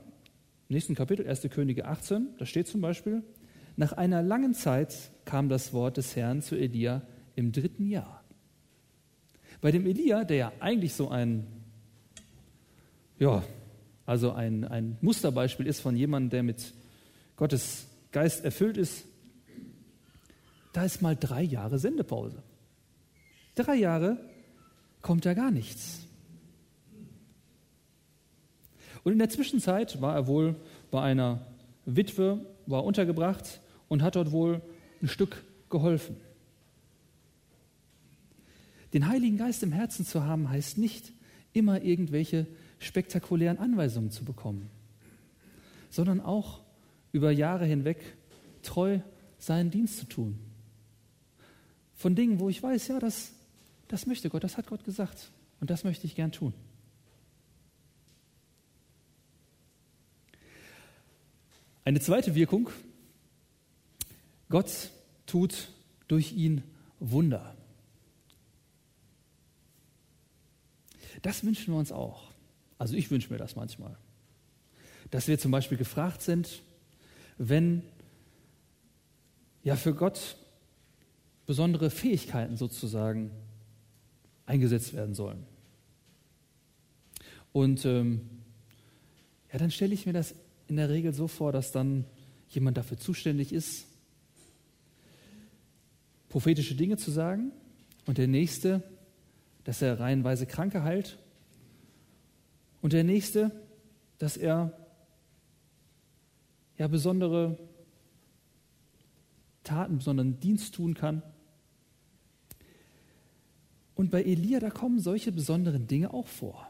im 0.68 0.74
nächsten 0.74 0.94
Kapitel, 0.94 1.26
1. 1.26 1.42
Könige 1.50 1.86
18, 1.86 2.28
da 2.38 2.44
steht 2.44 2.68
zum 2.68 2.80
Beispiel, 2.80 3.22
nach 3.78 3.92
einer 3.92 4.22
langen 4.22 4.54
Zeit 4.54 4.92
kam 5.24 5.48
das 5.48 5.72
Wort 5.72 5.98
des 5.98 6.16
Herrn 6.16 6.42
zu 6.42 6.56
Elia 6.56 7.00
im 7.36 7.52
dritten 7.52 7.86
Jahr. 7.86 8.24
Bei 9.60 9.70
dem 9.70 9.86
Elia, 9.86 10.24
der 10.24 10.36
ja 10.36 10.52
eigentlich 10.58 10.94
so 10.94 11.10
ein, 11.10 11.46
ja, 13.20 13.44
also 14.04 14.32
ein, 14.32 14.64
ein 14.64 14.98
Musterbeispiel 15.00 15.68
ist 15.68 15.78
von 15.78 15.94
jemandem, 15.94 16.30
der 16.30 16.42
mit 16.42 16.74
Gottes 17.36 17.86
Geist 18.10 18.44
erfüllt 18.44 18.76
ist, 18.76 19.04
da 20.72 20.82
ist 20.84 21.00
mal 21.00 21.14
drei 21.14 21.42
Jahre 21.42 21.78
Sendepause. 21.78 22.42
Drei 23.54 23.76
Jahre 23.76 24.18
kommt 25.02 25.24
ja 25.24 25.34
gar 25.34 25.52
nichts. 25.52 26.00
Und 29.04 29.12
in 29.12 29.18
der 29.20 29.30
Zwischenzeit 29.30 30.00
war 30.00 30.16
er 30.16 30.26
wohl 30.26 30.56
bei 30.90 31.00
einer 31.00 31.46
Witwe, 31.84 32.44
war 32.66 32.82
untergebracht 32.82 33.60
und 33.88 34.02
hat 34.02 34.16
dort 34.16 34.32
wohl 34.32 34.62
ein 35.02 35.08
Stück 35.08 35.44
geholfen. 35.70 36.16
Den 38.92 39.08
Heiligen 39.08 39.36
Geist 39.36 39.62
im 39.62 39.72
Herzen 39.72 40.04
zu 40.04 40.24
haben, 40.24 40.48
heißt 40.48 40.78
nicht 40.78 41.12
immer 41.52 41.82
irgendwelche 41.82 42.46
spektakulären 42.78 43.58
Anweisungen 43.58 44.10
zu 44.10 44.24
bekommen, 44.24 44.70
sondern 45.90 46.20
auch 46.20 46.60
über 47.12 47.30
Jahre 47.30 47.66
hinweg 47.66 47.98
treu 48.62 49.00
seinen 49.38 49.70
Dienst 49.70 49.98
zu 49.98 50.06
tun. 50.06 50.38
Von 51.94 52.14
Dingen, 52.14 52.38
wo 52.38 52.48
ich 52.48 52.62
weiß, 52.62 52.88
ja, 52.88 52.98
das 52.98 53.32
das 53.88 54.06
möchte 54.06 54.28
Gott, 54.28 54.44
das 54.44 54.56
hat 54.56 54.66
Gott 54.66 54.84
gesagt. 54.84 55.30
Und 55.60 55.70
das 55.70 55.82
möchte 55.82 56.06
ich 56.06 56.14
gern 56.14 56.30
tun. 56.30 56.52
Eine 61.84 62.00
zweite 62.00 62.34
Wirkung, 62.34 62.68
Gott 64.48 64.90
tut 65.26 65.68
durch 66.06 66.32
ihn 66.32 66.62
Wunder. 67.00 67.54
Das 71.22 71.44
wünschen 71.44 71.74
wir 71.74 71.78
uns 71.78 71.92
auch. 71.92 72.30
Also 72.78 72.94
ich 72.94 73.10
wünsche 73.10 73.32
mir 73.32 73.38
das 73.38 73.56
manchmal. 73.56 73.96
Dass 75.10 75.28
wir 75.28 75.38
zum 75.38 75.50
Beispiel 75.50 75.78
gefragt 75.78 76.22
sind, 76.22 76.62
wenn 77.38 77.82
ja 79.62 79.76
für 79.76 79.94
Gott 79.94 80.36
besondere 81.46 81.90
Fähigkeiten 81.90 82.56
sozusagen 82.56 83.30
eingesetzt 84.46 84.94
werden 84.94 85.14
sollen. 85.14 85.44
Und 87.52 87.84
ähm, 87.84 88.20
ja, 89.52 89.58
dann 89.58 89.70
stelle 89.70 89.94
ich 89.94 90.06
mir 90.06 90.12
das 90.12 90.34
in 90.68 90.76
der 90.76 90.90
Regel 90.90 91.14
so 91.14 91.26
vor, 91.26 91.52
dass 91.52 91.72
dann 91.72 92.04
jemand 92.48 92.76
dafür 92.76 92.98
zuständig 92.98 93.52
ist, 93.52 93.87
prophetische 96.28 96.74
Dinge 96.74 96.96
zu 96.96 97.10
sagen 97.10 97.52
und 98.06 98.18
der 98.18 98.28
nächste, 98.28 98.82
dass 99.64 99.82
er 99.82 100.00
reihenweise 100.00 100.46
Kranke 100.46 100.82
heilt 100.82 101.18
und 102.80 102.92
der 102.92 103.04
nächste, 103.04 103.50
dass 104.18 104.36
er 104.36 104.72
ja 106.76 106.88
besondere 106.88 107.58
Taten, 109.64 109.98
besonderen 109.98 110.40
Dienst 110.40 110.74
tun 110.74 110.94
kann. 110.94 111.22
Und 113.94 114.10
bei 114.10 114.22
Elia, 114.22 114.60
da 114.60 114.70
kommen 114.70 115.00
solche 115.00 115.32
besonderen 115.32 115.86
Dinge 115.86 116.14
auch 116.14 116.28
vor. 116.28 116.68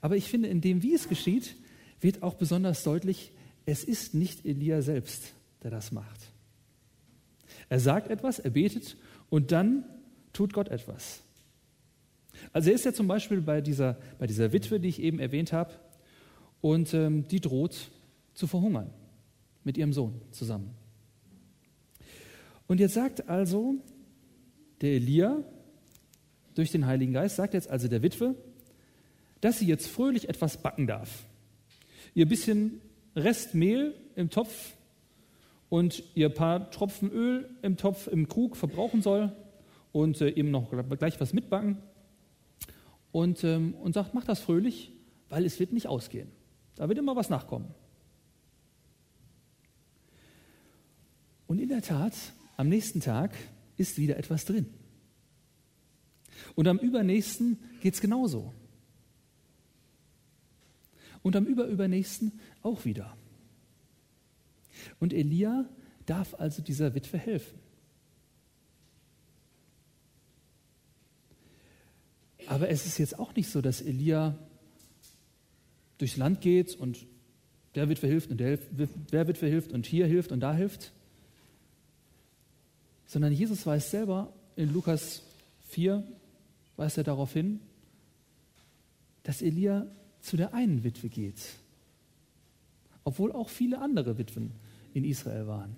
Aber 0.00 0.16
ich 0.16 0.28
finde, 0.28 0.48
in 0.48 0.60
dem, 0.60 0.82
wie 0.82 0.94
es 0.94 1.08
geschieht, 1.08 1.56
wird 2.00 2.22
auch 2.22 2.34
besonders 2.34 2.84
deutlich, 2.84 3.32
es 3.66 3.84
ist 3.84 4.14
nicht 4.14 4.44
Elia 4.44 4.82
selbst, 4.82 5.34
der 5.62 5.70
das 5.70 5.92
macht. 5.92 6.33
Er 7.74 7.80
sagt 7.80 8.08
etwas, 8.08 8.38
er 8.38 8.50
betet 8.50 8.96
und 9.30 9.50
dann 9.50 9.84
tut 10.32 10.52
Gott 10.52 10.68
etwas. 10.68 11.22
Also 12.52 12.70
er 12.70 12.76
ist 12.76 12.84
ja 12.84 12.92
zum 12.92 13.08
Beispiel 13.08 13.40
bei 13.40 13.60
dieser, 13.60 13.98
bei 14.20 14.28
dieser 14.28 14.52
Witwe, 14.52 14.78
die 14.78 14.86
ich 14.86 15.02
eben 15.02 15.18
erwähnt 15.18 15.52
habe, 15.52 15.74
und 16.60 16.94
ähm, 16.94 17.26
die 17.26 17.40
droht 17.40 17.90
zu 18.32 18.46
verhungern 18.46 18.90
mit 19.64 19.76
ihrem 19.76 19.92
Sohn 19.92 20.20
zusammen. 20.30 20.70
Und 22.68 22.78
jetzt 22.78 22.94
sagt 22.94 23.28
also 23.28 23.74
der 24.80 24.92
Elia 24.92 25.42
durch 26.54 26.70
den 26.70 26.86
Heiligen 26.86 27.12
Geist 27.12 27.34
sagt 27.34 27.54
jetzt 27.54 27.68
also 27.68 27.88
der 27.88 28.02
Witwe, 28.02 28.36
dass 29.40 29.58
sie 29.58 29.66
jetzt 29.66 29.88
fröhlich 29.88 30.28
etwas 30.28 30.62
backen 30.62 30.86
darf. 30.86 31.24
Ihr 32.14 32.28
bisschen 32.28 32.80
Restmehl 33.16 33.96
im 34.14 34.30
Topf 34.30 34.74
und 35.74 36.04
ihr 36.14 36.28
paar 36.28 36.70
Tropfen 36.70 37.10
Öl 37.10 37.50
im 37.62 37.76
Topf 37.76 38.06
im 38.06 38.28
Krug 38.28 38.56
verbrauchen 38.56 39.02
soll 39.02 39.34
und 39.90 40.20
äh, 40.20 40.28
eben 40.28 40.52
noch 40.52 40.70
gleich 40.70 41.20
was 41.20 41.32
mitbacken 41.32 41.78
und, 43.10 43.42
ähm, 43.42 43.74
und 43.74 43.92
sagt, 43.92 44.14
mach 44.14 44.22
das 44.22 44.38
fröhlich, 44.38 44.92
weil 45.28 45.44
es 45.44 45.58
wird 45.58 45.72
nicht 45.72 45.88
ausgehen. 45.88 46.30
Da 46.76 46.88
wird 46.88 47.00
immer 47.00 47.16
was 47.16 47.28
nachkommen. 47.28 47.74
Und 51.48 51.58
in 51.58 51.70
der 51.70 51.82
Tat, 51.82 52.14
am 52.56 52.68
nächsten 52.68 53.00
Tag 53.00 53.32
ist 53.76 53.98
wieder 53.98 54.16
etwas 54.16 54.44
drin. 54.44 54.66
Und 56.54 56.68
am 56.68 56.78
übernächsten 56.78 57.58
geht 57.80 57.94
es 57.94 58.00
genauso. 58.00 58.54
Und 61.22 61.34
am 61.34 61.46
überübernächsten 61.46 62.38
auch 62.62 62.84
wieder. 62.84 63.16
Und 65.00 65.12
Elia 65.12 65.68
darf 66.06 66.34
also 66.38 66.62
dieser 66.62 66.94
Witwe 66.94 67.18
helfen. 67.18 67.58
Aber 72.46 72.68
es 72.68 72.86
ist 72.86 72.98
jetzt 72.98 73.18
auch 73.18 73.34
nicht 73.34 73.50
so, 73.50 73.60
dass 73.60 73.80
Elia 73.80 74.38
durchs 75.98 76.16
Land 76.16 76.40
geht 76.40 76.74
und 76.74 77.06
der 77.74 77.88
Witwe 77.88 78.06
hilft 78.06 78.30
und 78.30 78.38
der, 78.38 78.58
Witwe 79.28 79.46
hilft 79.46 79.72
und 79.72 79.86
hier 79.86 80.06
hilft 80.06 80.30
und 80.30 80.40
da 80.40 80.54
hilft, 80.54 80.92
sondern 83.06 83.32
Jesus 83.32 83.66
weist 83.66 83.90
selber 83.90 84.32
in 84.56 84.72
Lukas 84.72 85.22
4, 85.68 86.04
weist 86.76 86.98
er 86.98 87.04
darauf 87.04 87.32
hin, 87.32 87.60
dass 89.22 89.42
Elia 89.42 89.86
zu 90.20 90.36
der 90.36 90.54
einen 90.54 90.84
Witwe 90.84 91.08
geht, 91.08 91.40
obwohl 93.04 93.32
auch 93.32 93.48
viele 93.48 93.80
andere 93.80 94.18
Witwen 94.18 94.52
in 94.94 95.04
Israel 95.04 95.46
waren. 95.46 95.76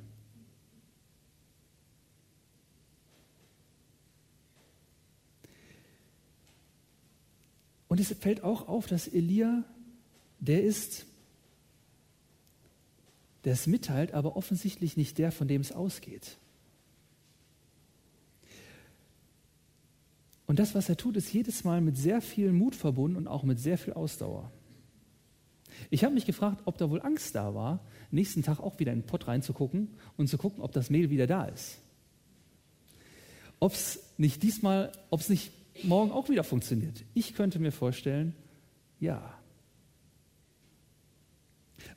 Und 7.88 8.00
es 8.00 8.12
fällt 8.12 8.42
auch 8.44 8.68
auf, 8.68 8.86
dass 8.86 9.08
Elia, 9.08 9.64
der 10.38 10.62
ist, 10.62 11.06
der 13.44 13.54
es 13.54 13.66
mitteilt, 13.66 14.12
aber 14.12 14.36
offensichtlich 14.36 14.96
nicht 14.96 15.18
der, 15.18 15.32
von 15.32 15.48
dem 15.48 15.62
es 15.62 15.72
ausgeht. 15.72 16.36
Und 20.46 20.58
das, 20.58 20.74
was 20.74 20.88
er 20.88 20.96
tut, 20.96 21.16
ist 21.16 21.32
jedes 21.32 21.64
Mal 21.64 21.80
mit 21.80 21.96
sehr 21.96 22.20
viel 22.20 22.52
Mut 22.52 22.74
verbunden 22.74 23.16
und 23.16 23.26
auch 23.26 23.42
mit 23.42 23.58
sehr 23.58 23.78
viel 23.78 23.94
Ausdauer. 23.94 24.52
Ich 25.90 26.04
habe 26.04 26.14
mich 26.14 26.26
gefragt, 26.26 26.62
ob 26.64 26.78
da 26.78 26.90
wohl 26.90 27.00
Angst 27.02 27.34
da 27.34 27.54
war, 27.54 27.80
nächsten 28.10 28.42
Tag 28.42 28.60
auch 28.60 28.78
wieder 28.78 28.92
in 28.92 29.00
den 29.00 29.06
Pott 29.06 29.28
reinzugucken 29.28 29.88
und 30.16 30.28
zu 30.28 30.38
gucken, 30.38 30.62
ob 30.62 30.72
das 30.72 30.90
Mehl 30.90 31.10
wieder 31.10 31.26
da 31.26 31.44
ist. 31.44 31.78
Ob 33.60 33.72
es 33.72 34.02
nicht 34.18 34.42
diesmal, 34.42 34.92
ob 35.10 35.20
es 35.20 35.28
nicht 35.28 35.52
morgen 35.84 36.10
auch 36.10 36.28
wieder 36.28 36.44
funktioniert. 36.44 37.04
Ich 37.14 37.34
könnte 37.34 37.58
mir 37.58 37.72
vorstellen, 37.72 38.34
ja. 38.98 39.34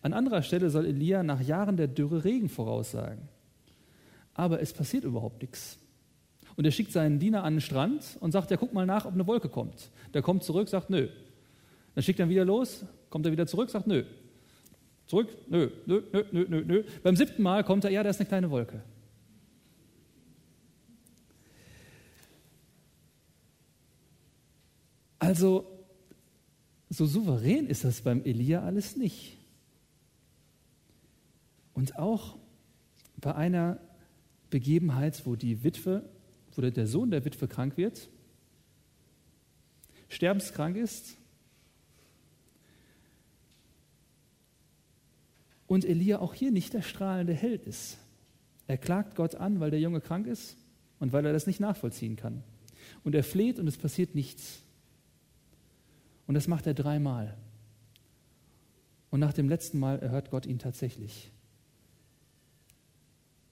An 0.01 0.13
anderer 0.13 0.43
Stelle 0.43 0.69
soll 0.69 0.85
Elia 0.85 1.23
nach 1.23 1.41
Jahren 1.41 1.77
der 1.77 1.87
Dürre 1.87 2.23
Regen 2.23 2.49
voraussagen. 2.49 3.27
Aber 4.33 4.61
es 4.61 4.73
passiert 4.73 5.03
überhaupt 5.03 5.41
nichts. 5.41 5.79
Und 6.55 6.65
er 6.65 6.71
schickt 6.71 6.91
seinen 6.91 7.19
Diener 7.19 7.43
an 7.43 7.55
den 7.55 7.61
Strand 7.61 8.17
und 8.19 8.31
sagt, 8.31 8.51
ja, 8.51 8.57
guck 8.57 8.73
mal 8.73 8.85
nach, 8.85 9.05
ob 9.05 9.13
eine 9.13 9.27
Wolke 9.27 9.49
kommt. 9.49 9.91
Der 10.13 10.21
kommt 10.21 10.43
zurück, 10.43 10.69
sagt, 10.69 10.89
nö. 10.89 11.09
Dann 11.95 12.03
schickt 12.03 12.19
er 12.19 12.29
wieder 12.29 12.45
los, 12.45 12.85
kommt 13.09 13.25
er 13.25 13.31
wieder 13.31 13.47
zurück, 13.47 13.69
sagt, 13.69 13.87
nö. 13.87 14.03
Zurück, 15.07 15.29
nö, 15.49 15.69
nö, 15.85 16.01
nö, 16.11 16.23
nö, 16.31 16.45
nö, 16.47 16.63
nö. 16.63 16.83
Beim 17.03 17.15
siebten 17.15 17.41
Mal 17.41 17.63
kommt 17.63 17.83
er, 17.83 17.89
ja, 17.89 18.03
da 18.03 18.09
ist 18.09 18.19
eine 18.19 18.27
kleine 18.27 18.51
Wolke. 18.51 18.83
Also, 25.17 25.65
so 26.89 27.05
souverän 27.05 27.67
ist 27.67 27.83
das 27.83 28.01
beim 28.01 28.23
Elia 28.23 28.63
alles 28.63 28.95
nicht. 28.95 29.37
Und 31.73 31.97
auch 31.97 32.37
bei 33.17 33.35
einer 33.35 33.79
Begebenheit, 34.49 35.25
wo 35.25 35.35
die 35.35 35.63
Witwe 35.63 36.03
wo 36.55 36.69
der 36.69 36.87
Sohn 36.87 37.11
der 37.11 37.23
Witwe 37.23 37.47
krank 37.47 37.77
wird, 37.77 38.09
sterbenskrank 40.09 40.75
ist 40.75 41.15
und 45.69 45.85
Elia 45.85 46.19
auch 46.19 46.33
hier 46.33 46.51
nicht 46.51 46.73
der 46.73 46.81
strahlende 46.81 47.33
Held 47.33 47.67
ist. 47.67 47.99
Er 48.65 48.79
klagt 48.79 49.15
Gott 49.15 49.35
an, 49.35 49.59
weil 49.59 49.69
der 49.69 49.79
Junge 49.79 50.01
krank 50.01 50.25
ist 50.25 50.57
und 50.99 51.13
weil 51.13 51.23
er 51.27 51.31
das 51.31 51.45
nicht 51.45 51.59
nachvollziehen 51.59 52.15
kann. 52.15 52.43
Und 53.03 53.13
er 53.13 53.23
fleht 53.23 53.59
und 53.59 53.67
es 53.67 53.77
passiert 53.77 54.15
nichts. 54.15 54.63
Und 56.25 56.33
das 56.33 56.47
macht 56.47 56.65
er 56.65 56.73
dreimal. 56.73 57.37
Und 59.11 59.19
nach 59.19 59.31
dem 59.31 59.47
letzten 59.47 59.77
Mal 59.77 59.99
erhört 59.99 60.31
Gott 60.31 60.47
ihn 60.47 60.57
tatsächlich. 60.57 61.31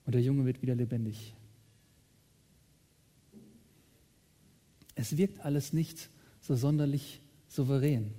Und 0.04 0.12
der 0.12 0.22
Junge 0.22 0.44
wird 0.44 0.60
wieder 0.60 0.74
lebendig. 0.74 1.34
Es 4.96 5.16
wirkt 5.16 5.38
alles 5.44 5.72
nicht 5.72 6.10
so 6.40 6.56
sonderlich 6.56 7.20
souverän. 7.46 8.12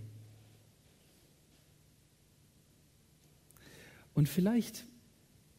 Und 4.19 4.27
vielleicht 4.27 4.86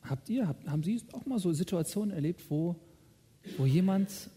habt 0.02 0.28
ihr, 0.28 0.46
haben 0.66 0.82
Sie 0.82 1.02
auch 1.12 1.24
mal 1.24 1.38
so 1.38 1.50
Situationen 1.50 2.14
erlebt, 2.14 2.50
wo, 2.50 2.76
wo 3.56 3.64
jemand 3.64 4.28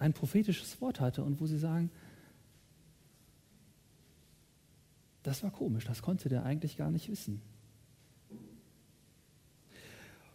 ein 0.00 0.12
prophetisches 0.12 0.80
Wort 0.80 0.98
hatte 0.98 1.22
und 1.22 1.40
wo 1.40 1.46
Sie 1.46 1.56
sagen, 1.56 1.92
das 5.22 5.44
war 5.44 5.52
komisch, 5.52 5.84
das 5.84 6.02
konnte 6.02 6.28
der 6.28 6.44
eigentlich 6.44 6.76
gar 6.76 6.90
nicht 6.90 7.08
wissen. 7.08 7.40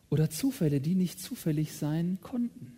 Oder 0.09 0.29
Zufälle, 0.29 0.79
die 0.79 0.95
nicht 0.95 1.19
zufällig 1.19 1.73
sein 1.73 2.19
konnten. 2.21 2.71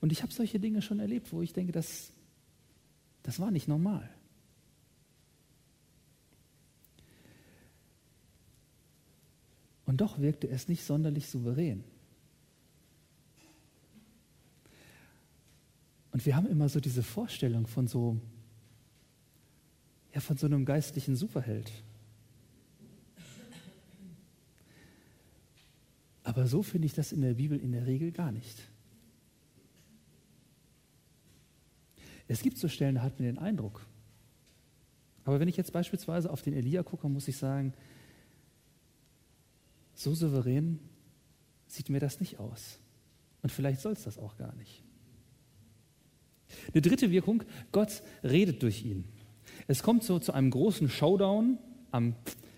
Und 0.00 0.12
ich 0.12 0.22
habe 0.22 0.32
solche 0.32 0.60
Dinge 0.60 0.80
schon 0.80 1.00
erlebt, 1.00 1.32
wo 1.32 1.42
ich 1.42 1.54
denke, 1.54 1.72
das, 1.72 2.12
das 3.24 3.40
war 3.40 3.50
nicht 3.50 3.66
normal. 3.66 4.08
Und 9.90 10.00
doch 10.00 10.20
wirkte 10.20 10.48
es 10.48 10.68
nicht 10.68 10.84
sonderlich 10.84 11.26
souverän. 11.26 11.82
Und 16.12 16.24
wir 16.24 16.36
haben 16.36 16.46
immer 16.46 16.68
so 16.68 16.78
diese 16.78 17.02
Vorstellung 17.02 17.66
von 17.66 17.88
so, 17.88 18.16
ja, 20.14 20.20
von 20.20 20.36
so 20.36 20.46
einem 20.46 20.64
geistlichen 20.64 21.16
Superheld. 21.16 21.72
Aber 26.22 26.46
so 26.46 26.62
finde 26.62 26.86
ich 26.86 26.94
das 26.94 27.10
in 27.10 27.22
der 27.22 27.34
Bibel 27.34 27.58
in 27.58 27.72
der 27.72 27.84
Regel 27.84 28.12
gar 28.12 28.30
nicht. 28.30 28.68
Es 32.28 32.42
gibt 32.42 32.58
so 32.58 32.68
Stellen, 32.68 32.94
da 32.94 33.02
hat 33.02 33.18
man 33.18 33.26
den 33.26 33.38
Eindruck. 33.38 33.84
Aber 35.24 35.40
wenn 35.40 35.48
ich 35.48 35.56
jetzt 35.56 35.72
beispielsweise 35.72 36.30
auf 36.30 36.42
den 36.42 36.54
Elia 36.54 36.84
gucke, 36.84 37.08
muss 37.08 37.26
ich 37.26 37.36
sagen, 37.36 37.74
so 40.00 40.14
souverän 40.14 40.78
sieht 41.66 41.90
mir 41.90 42.00
das 42.00 42.20
nicht 42.20 42.38
aus. 42.38 42.78
Und 43.42 43.52
vielleicht 43.52 43.80
soll 43.80 43.92
es 43.92 44.04
das 44.04 44.18
auch 44.18 44.38
gar 44.38 44.54
nicht. 44.54 44.82
Eine 46.72 46.80
dritte 46.80 47.10
Wirkung, 47.10 47.42
Gott 47.70 48.02
redet 48.24 48.62
durch 48.62 48.82
ihn. 48.84 49.04
Es 49.68 49.82
kommt 49.82 50.02
so 50.02 50.18
zu 50.18 50.32
einem 50.32 50.50
großen 50.50 50.88
Showdown 50.88 51.58
am 51.90 52.16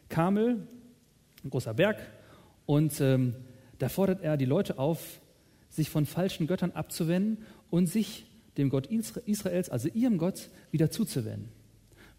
Kamel, 0.08 0.68
ein 1.42 1.50
großer 1.50 1.74
Berg, 1.74 1.98
und 2.64 3.00
ähm, 3.00 3.34
da 3.78 3.88
fordert 3.88 4.22
er 4.22 4.36
die 4.36 4.44
Leute 4.44 4.78
auf, 4.78 5.20
sich 5.68 5.90
von 5.90 6.06
falschen 6.06 6.46
Göttern 6.46 6.70
abzuwenden 6.70 7.44
und 7.70 7.88
sich 7.88 8.26
dem 8.56 8.70
Gott 8.70 8.86
Israels, 8.86 9.68
also 9.68 9.88
ihrem 9.88 10.16
Gott, 10.16 10.48
wieder 10.70 10.92
zuzuwenden. 10.92 11.48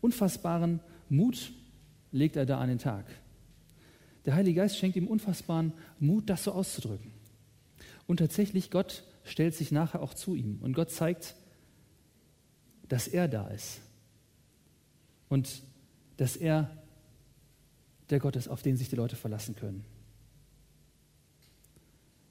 Unfassbaren 0.02 0.82
Mut 1.08 1.54
legt 2.12 2.36
er 2.36 2.46
da 2.46 2.60
an 2.60 2.68
den 2.68 2.80
Tag. 2.80 3.06
Der 4.26 4.36
Heilige 4.36 4.62
Geist 4.62 4.78
schenkt 4.78 4.96
ihm 4.96 5.08
unfassbaren 5.08 5.74
Mut, 6.00 6.30
das 6.30 6.46
so 6.46 6.52
auszudrücken. 6.52 7.12
Und 8.08 8.18
tatsächlich, 8.18 8.72
Gott 8.72 9.04
stellt 9.24 9.56
sich 9.56 9.72
nachher 9.72 10.02
auch 10.02 10.14
zu 10.14 10.36
ihm. 10.36 10.60
Und 10.62 10.74
Gott 10.74 10.92
zeigt, 10.92 11.36
dass 12.88 13.08
er 13.08 13.28
da 13.28 13.48
ist. 13.48 13.82
Und 15.30 15.64
dass 16.18 16.36
er 16.36 16.70
der 18.10 18.20
Gott 18.20 18.36
ist, 18.36 18.48
auf 18.48 18.62
den 18.62 18.78
sich 18.78 18.90
die 18.90 18.96
Leute 18.96 19.16
verlassen 19.16 19.56
können. 19.56 19.86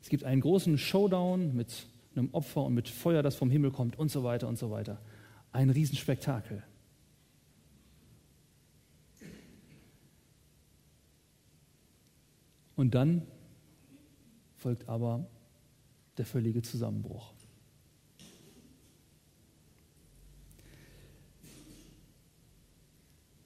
Es 0.01 0.09
gibt 0.09 0.25
einen 0.25 0.41
großen 0.41 0.79
Showdown 0.79 1.55
mit 1.55 1.87
einem 2.15 2.29
Opfer 2.33 2.65
und 2.65 2.75
mit 2.75 2.89
Feuer, 2.89 3.23
das 3.23 3.37
vom 3.37 3.51
Himmel 3.51 3.71
kommt 3.71 3.99
und 3.99 4.11
so 4.11 4.23
weiter 4.25 4.49
und 4.49 4.59
so 4.59 4.71
weiter. 4.71 5.01
Ein 5.53 5.71
Riesenspektakel. 5.71 6.63
Und 12.83 12.97
dann 12.97 13.23
folgt 14.57 14.89
aber 14.89 15.25
der 16.19 16.27
völlige 16.27 16.63
Zusammenbruch. 16.63 17.33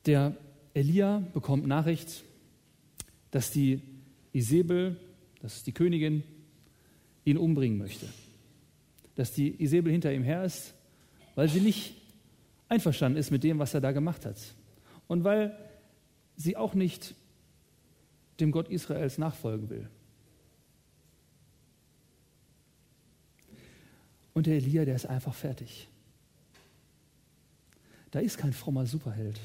Der 0.07 0.35
Elia 0.73 1.19
bekommt 1.35 1.67
Nachricht, 1.67 2.25
dass 3.31 3.51
die 3.51 3.83
Isabel, 4.33 4.97
das 5.43 5.59
ist 5.59 5.67
die 5.67 5.73
Königin, 5.73 6.23
ihn 7.27 7.37
umbringen 7.37 7.77
möchte 7.77 8.07
dass 9.17 9.33
die 9.33 9.63
Isabel 9.63 9.93
hinter 9.93 10.15
ihm 10.15 10.23
her 10.23 10.45
ist, 10.45 10.73
weil 11.35 11.49
sie 11.51 11.61
nicht 11.61 11.95
einverstanden 12.69 13.19
ist 13.19 13.31
mit 13.31 13.45
dem, 13.45 13.59
was 13.59 13.75
er 13.75 13.83
da 13.83 13.93
gemacht 13.93 14.25
hat. 14.25 14.37
Und 15.09 15.25
weil 15.25 15.55
sie 16.37 16.57
auch 16.57 16.75
nicht 16.75 17.15
dem 18.41 18.53
Gott 18.53 18.69
Israels 18.69 19.19
nachfolgen 19.19 19.71
will. 19.71 19.89
Und 24.35 24.47
der 24.47 24.57
Elia, 24.57 24.85
der 24.85 24.97
ist 24.97 25.07
einfach 25.07 25.35
fertig. 25.35 25.89
Da 28.11 28.21
ist 28.21 28.37
kein 28.37 28.53
frommer 28.53 28.87
Superheld. 28.87 29.41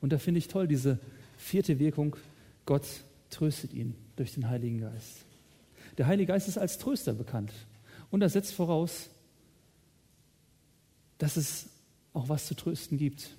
Und 0.00 0.12
da 0.12 0.18
finde 0.18 0.38
ich 0.38 0.48
toll 0.48 0.68
diese 0.68 0.98
vierte 1.36 1.78
Wirkung, 1.78 2.16
Gott 2.66 2.86
tröstet 3.30 3.72
ihn 3.72 3.94
durch 4.16 4.34
den 4.34 4.48
Heiligen 4.48 4.80
Geist. 4.80 5.24
Der 5.96 6.06
Heilige 6.06 6.32
Geist 6.32 6.48
ist 6.48 6.58
als 6.58 6.78
Tröster 6.78 7.12
bekannt. 7.12 7.52
Und 8.10 8.22
er 8.22 8.28
setzt 8.28 8.54
voraus, 8.54 9.10
dass 11.18 11.36
es 11.36 11.68
auch 12.12 12.28
was 12.28 12.46
zu 12.46 12.54
trösten 12.54 12.96
gibt. 12.96 13.36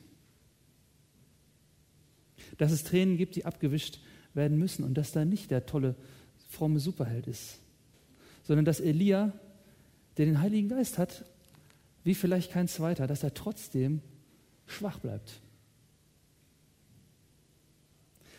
Dass 2.60 2.72
es 2.72 2.84
Tränen 2.84 3.17
gibt, 3.17 3.36
die 3.36 3.45
abgewischt 3.45 4.00
werden 4.36 4.60
müssen 4.60 4.84
und 4.84 4.93
dass 4.93 5.12
da 5.12 5.26
nicht 5.26 5.50
der 5.50 5.65
tolle, 5.65 5.95
fromme 6.48 6.80
Superheld 6.80 7.26
ist, 7.26 7.60
sondern 8.43 8.65
dass 8.65 8.80
Elia, 8.80 9.34
der 10.17 10.28
den 10.28 10.41
Heiligen 10.41 10.69
Geist 10.69 11.00
hat, 11.00 11.26
wie 12.04 12.13
vielleicht 12.13 12.52
kein 12.52 12.67
zweiter, 12.67 13.08
dass 13.08 13.24
er 13.24 13.34
trotzdem 13.34 14.02
schwach 14.67 15.00
bleibt. 15.00 15.41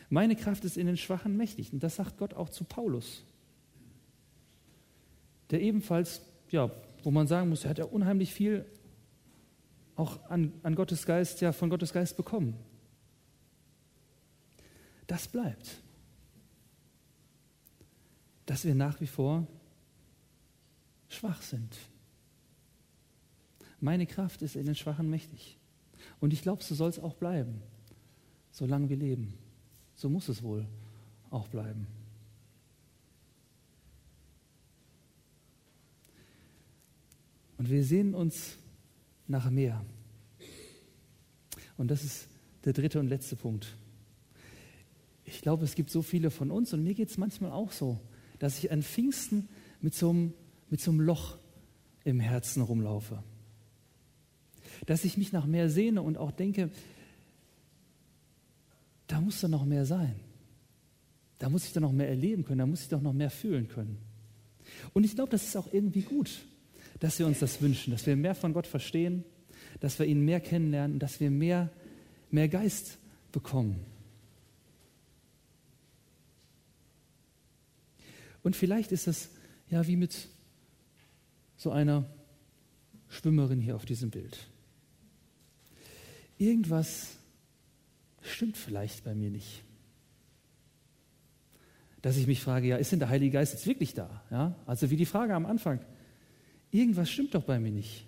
Meine 0.08 0.34
Kraft 0.34 0.64
ist 0.64 0.76
in 0.76 0.86
den 0.86 0.96
Schwachen 0.96 1.36
mächtig. 1.36 1.72
Und 1.72 1.82
das 1.82 1.96
sagt 1.96 2.18
Gott 2.18 2.34
auch 2.34 2.48
zu 2.48 2.64
Paulus, 2.64 3.22
der 5.50 5.60
ebenfalls, 5.60 6.22
ja, 6.50 6.70
wo 7.02 7.10
man 7.10 7.26
sagen 7.28 7.48
muss, 7.48 7.64
er 7.64 7.70
hat 7.70 7.78
ja 7.78 7.84
unheimlich 7.84 8.34
viel 8.34 8.64
auch 9.94 10.18
an, 10.28 10.52
an 10.62 10.74
Gottes 10.74 11.06
Geist, 11.06 11.40
ja, 11.40 11.52
von 11.52 11.70
Gottes 11.70 11.92
Geist 11.92 12.16
bekommen. 12.16 12.54
Das 15.10 15.26
bleibt. 15.26 15.82
Dass 18.46 18.64
wir 18.64 18.76
nach 18.76 19.00
wie 19.00 19.08
vor 19.08 19.44
schwach 21.08 21.42
sind. 21.42 21.76
Meine 23.80 24.06
Kraft 24.06 24.40
ist 24.42 24.54
in 24.54 24.66
den 24.66 24.76
Schwachen 24.76 25.10
mächtig. 25.10 25.58
Und 26.20 26.32
ich 26.32 26.42
glaube, 26.42 26.62
so 26.62 26.76
soll 26.76 26.90
es 26.90 27.00
auch 27.00 27.14
bleiben, 27.14 27.60
solange 28.52 28.88
wir 28.88 28.96
leben. 28.96 29.34
So 29.96 30.08
muss 30.08 30.28
es 30.28 30.44
wohl 30.44 30.64
auch 31.30 31.48
bleiben. 31.48 31.88
Und 37.58 37.68
wir 37.68 37.82
sehen 37.82 38.14
uns 38.14 38.56
nach 39.26 39.50
mehr. 39.50 39.84
Und 41.76 41.90
das 41.90 42.04
ist 42.04 42.28
der 42.64 42.74
dritte 42.74 43.00
und 43.00 43.08
letzte 43.08 43.34
Punkt. 43.34 43.74
Ich 45.30 45.42
glaube, 45.42 45.64
es 45.64 45.76
gibt 45.76 45.90
so 45.90 46.02
viele 46.02 46.30
von 46.30 46.50
uns 46.50 46.72
und 46.72 46.82
mir 46.82 46.94
geht 46.94 47.08
es 47.08 47.16
manchmal 47.16 47.52
auch 47.52 47.70
so, 47.70 48.00
dass 48.40 48.58
ich 48.58 48.72
an 48.72 48.82
Pfingsten 48.82 49.48
mit 49.80 49.94
so, 49.94 50.10
einem, 50.10 50.34
mit 50.70 50.80
so 50.80 50.90
einem 50.90 51.00
Loch 51.00 51.38
im 52.04 52.18
Herzen 52.18 52.62
rumlaufe. 52.62 53.22
Dass 54.86 55.04
ich 55.04 55.16
mich 55.16 55.32
nach 55.32 55.46
mehr 55.46 55.70
sehne 55.70 56.02
und 56.02 56.18
auch 56.18 56.32
denke, 56.32 56.70
da 59.06 59.20
muss 59.20 59.40
doch 59.40 59.48
noch 59.48 59.64
mehr 59.64 59.84
sein. 59.84 60.16
Da 61.38 61.48
muss 61.48 61.64
ich 61.64 61.72
doch 61.72 61.80
noch 61.80 61.92
mehr 61.92 62.08
erleben 62.08 62.44
können, 62.44 62.58
da 62.58 62.66
muss 62.66 62.82
ich 62.82 62.88
doch 62.88 63.00
noch 63.00 63.12
mehr 63.12 63.30
fühlen 63.30 63.68
können. 63.68 63.98
Und 64.94 65.04
ich 65.04 65.14
glaube, 65.14 65.30
das 65.30 65.44
ist 65.44 65.56
auch 65.56 65.72
irgendwie 65.72 66.02
gut, 66.02 66.40
dass 66.98 67.18
wir 67.18 67.26
uns 67.26 67.38
das 67.38 67.62
wünschen, 67.62 67.92
dass 67.92 68.04
wir 68.06 68.16
mehr 68.16 68.34
von 68.34 68.52
Gott 68.52 68.66
verstehen, 68.66 69.24
dass 69.78 69.98
wir 69.98 70.06
ihn 70.06 70.24
mehr 70.24 70.40
kennenlernen, 70.40 70.98
dass 70.98 71.20
wir 71.20 71.30
mehr, 71.30 71.70
mehr 72.30 72.48
Geist 72.48 72.98
bekommen. 73.32 73.89
Und 78.42 78.56
vielleicht 78.56 78.92
ist 78.92 79.06
es 79.06 79.30
ja 79.68 79.86
wie 79.86 79.96
mit 79.96 80.28
so 81.56 81.70
einer 81.70 82.04
Schwimmerin 83.08 83.60
hier 83.60 83.76
auf 83.76 83.84
diesem 83.84 84.10
Bild. 84.10 84.38
Irgendwas 86.38 87.16
stimmt 88.22 88.56
vielleicht 88.56 89.04
bei 89.04 89.14
mir 89.14 89.30
nicht. 89.30 89.62
Dass 92.02 92.16
ich 92.16 92.26
mich 92.26 92.40
frage, 92.40 92.68
ja, 92.68 92.76
ist 92.76 92.92
denn 92.92 92.98
der 92.98 93.10
Heilige 93.10 93.32
Geist 93.32 93.52
jetzt 93.52 93.66
wirklich 93.66 93.92
da? 93.92 94.24
Ja? 94.30 94.56
Also 94.64 94.90
wie 94.90 94.96
die 94.96 95.06
Frage 95.06 95.34
am 95.34 95.44
Anfang. 95.44 95.84
Irgendwas 96.70 97.10
stimmt 97.10 97.34
doch 97.34 97.44
bei 97.44 97.60
mir 97.60 97.72
nicht. 97.72 98.06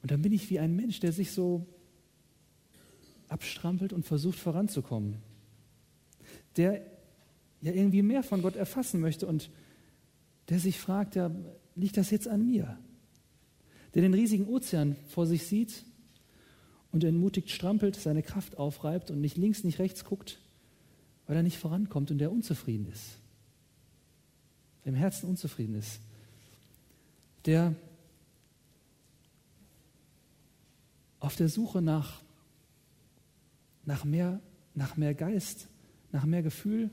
Und 0.00 0.10
dann 0.10 0.22
bin 0.22 0.32
ich 0.32 0.48
wie 0.48 0.58
ein 0.58 0.74
Mensch, 0.74 1.00
der 1.00 1.12
sich 1.12 1.32
so 1.32 1.66
abstrampelt 3.28 3.92
und 3.92 4.06
versucht 4.06 4.38
voranzukommen. 4.38 5.16
Der 6.56 6.93
ja 7.64 7.72
irgendwie 7.72 8.02
mehr 8.02 8.22
von 8.22 8.42
Gott 8.42 8.56
erfassen 8.56 9.00
möchte 9.00 9.26
und 9.26 9.50
der 10.50 10.58
sich 10.58 10.78
fragt, 10.78 11.16
ja, 11.16 11.30
liegt 11.74 11.96
das 11.96 12.10
jetzt 12.10 12.28
an 12.28 12.44
mir? 12.44 12.78
Der 13.94 14.02
den 14.02 14.12
riesigen 14.12 14.46
Ozean 14.46 14.96
vor 15.08 15.26
sich 15.26 15.46
sieht 15.46 15.82
und 16.92 17.04
entmutigt 17.04 17.50
strampelt, 17.50 17.96
seine 17.96 18.22
Kraft 18.22 18.58
aufreibt 18.58 19.10
und 19.10 19.22
nicht 19.22 19.38
links, 19.38 19.64
nicht 19.64 19.78
rechts 19.78 20.04
guckt, 20.04 20.38
weil 21.26 21.36
er 21.36 21.42
nicht 21.42 21.56
vorankommt 21.56 22.10
und 22.10 22.18
der 22.18 22.30
unzufrieden 22.30 22.86
ist. 22.92 23.16
Der 24.84 24.92
im 24.92 24.98
Herzen 24.98 25.26
unzufrieden 25.26 25.76
ist. 25.76 26.00
Der 27.46 27.74
auf 31.18 31.34
der 31.36 31.48
Suche 31.48 31.80
nach, 31.80 32.20
nach, 33.86 34.04
mehr, 34.04 34.40
nach 34.74 34.98
mehr 34.98 35.14
Geist, 35.14 35.68
nach 36.12 36.26
mehr 36.26 36.42
Gefühl, 36.42 36.90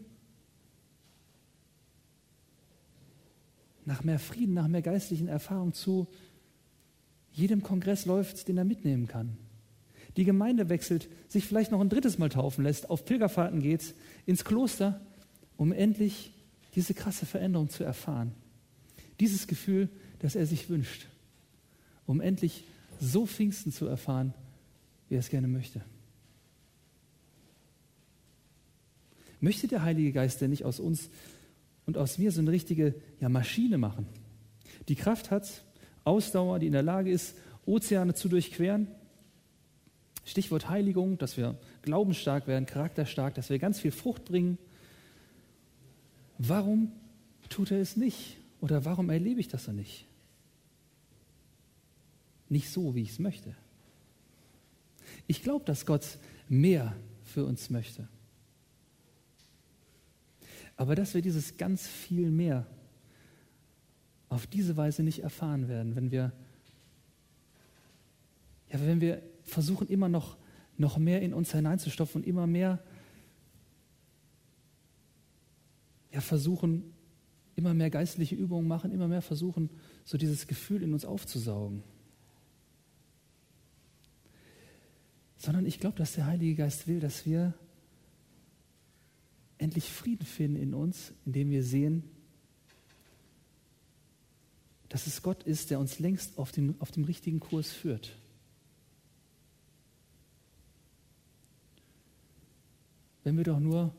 nach 3.86 4.04
mehr 4.04 4.20
Frieden, 4.20 4.54
nach 4.54 4.68
mehr 4.68 4.82
geistlichen 4.82 5.28
Erfahrung 5.28 5.74
zu 5.74 6.08
jedem 7.32 7.64
Kongress 7.64 8.06
läuft, 8.06 8.48
den 8.48 8.58
er 8.58 8.66
mitnehmen 8.66 9.08
kann 9.08 9.38
die 10.18 10.26
Gemeinde 10.26 10.70
wechselt, 10.70 11.10
sich 11.28 11.46
vielleicht 11.46 11.72
noch 11.72 11.80
ein 11.80 11.90
drittes 11.90 12.18
Mal 12.18 12.30
taufen 12.30 12.64
lässt, 12.64 12.90
auf 12.90 13.06
Pilgerfahrten 13.06 13.62
geht, 13.62 13.96
ins 14.26 14.44
Kloster, 14.44 15.02
um 15.58 15.72
endlich 15.72 16.34
diese 16.76 16.94
krasse 16.94 17.26
Veränderung 17.26 17.70
zu 17.70 17.84
erfahren. 17.84 18.34
Dieses 19.20 19.48
Gefühl, 19.48 19.90
das 20.20 20.36
er 20.36 20.46
sich 20.46 20.70
wünscht, 20.70 21.08
um 22.06 22.22
endlich 22.22 22.66
so 23.00 23.26
Pfingsten 23.26 23.72
zu 23.72 23.86
erfahren, 23.86 24.34
wie 25.08 25.16
er 25.16 25.20
es 25.20 25.30
gerne 25.30 25.48
möchte. 25.48 25.82
Möchte 29.40 29.68
der 29.68 29.82
Heilige 29.84 30.12
Geist 30.12 30.42
denn 30.42 30.52
nicht 30.52 30.66
aus 30.66 30.80
uns 30.80 31.10
und 31.86 31.98
aus 31.98 32.18
mir 32.18 32.32
so 32.32 32.42
eine 32.42 32.52
richtige 32.52 32.96
ja, 33.20 33.30
Maschine 33.30 33.78
machen, 33.78 34.06
die 34.88 34.96
Kraft 34.96 35.32
hat, 35.32 35.64
Ausdauer, 36.04 36.60
die 36.60 36.68
in 36.68 36.74
der 36.74 36.84
Lage 36.84 37.12
ist, 37.12 37.36
Ozeane 37.66 38.14
zu 38.14 38.30
durchqueren, 38.30 38.88
Stichwort 40.26 40.70
Heiligung, 40.70 41.18
dass 41.18 41.38
wir 41.38 41.58
glaubensstark 41.82 42.48
werden, 42.48 42.66
charakterstark, 42.66 43.36
dass 43.36 43.50
wir 43.50 43.60
ganz 43.60 43.80
viel 43.80 43.92
Frucht 43.92 44.26
bringen. 44.26 44.58
Warum 46.38 46.92
tut 47.50 47.72
er 47.72 47.80
es 47.80 47.98
nicht? 47.98 48.38
Oder 48.62 48.86
warum 48.86 49.10
erlebe 49.10 49.40
ich 49.40 49.48
das 49.48 49.66
dann 49.66 49.76
nicht? 49.76 50.06
Nicht 52.50 52.70
so, 52.70 52.96
wie 52.96 53.02
ich 53.02 53.12
es 53.12 53.20
möchte. 53.20 53.56
Ich 55.28 55.44
glaube, 55.44 55.66
dass 55.66 55.86
Gott 55.86 56.06
mehr 56.48 56.96
für 57.24 57.46
uns 57.46 57.70
möchte. 57.70 58.08
Aber 60.82 60.96
dass 60.96 61.14
wir 61.14 61.22
dieses 61.22 61.58
ganz 61.58 61.86
viel 61.88 62.32
mehr 62.32 62.66
auf 64.30 64.48
diese 64.48 64.76
Weise 64.78 65.04
nicht 65.04 65.20
erfahren 65.20 65.68
werden, 65.68 65.96
wenn 65.96 66.10
wir, 66.10 66.32
ja, 68.68 68.82
wenn 68.82 69.00
wir 69.00 69.22
versuchen 69.44 69.88
immer 69.90 70.10
noch, 70.10 70.38
noch 70.78 70.98
mehr 70.98 71.22
in 71.22 71.36
uns 71.36 71.52
hineinzustopfen 71.52 72.24
und 72.24 72.28
immer 72.28 72.48
mehr 72.48 72.80
ja, 76.12 76.20
versuchen, 76.20 76.96
immer 77.56 77.76
mehr 77.76 77.92
geistliche 77.92 78.34
Übungen 78.34 78.68
machen, 78.68 78.92
immer 78.92 79.08
mehr 79.08 79.22
versuchen, 79.22 79.70
so 80.04 80.18
dieses 80.18 80.48
Gefühl 80.48 80.82
in 80.82 80.94
uns 80.94 81.06
aufzusaugen. 81.06 81.84
Sondern 85.38 85.68
ich 85.68 85.80
glaube, 85.80 86.00
dass 86.00 86.14
der 86.14 86.26
Heilige 86.26 86.56
Geist 86.56 86.88
will, 86.88 87.00
dass 87.00 87.28
wir 87.28 87.54
endlich 89.62 89.86
Frieden 89.86 90.26
finden 90.26 90.62
in 90.62 90.74
uns, 90.74 91.14
indem 91.26 91.52
wir 91.52 91.64
sehen, 91.64 92.04
dass 94.90 95.08
es 95.08 95.22
Gott 95.22 95.44
ist, 95.44 95.70
der 95.70 95.80
uns 95.80 96.00
längst 96.00 96.38
auf 96.38 96.52
dem, 96.52 96.76
auf 96.80 96.92
dem 96.92 97.06
richtigen 97.06 97.40
Kurs 97.40 97.72
führt. 97.72 98.18
wenn 103.24 103.38
wir 103.38 103.44
doch 103.44 103.60
nur 103.60 103.94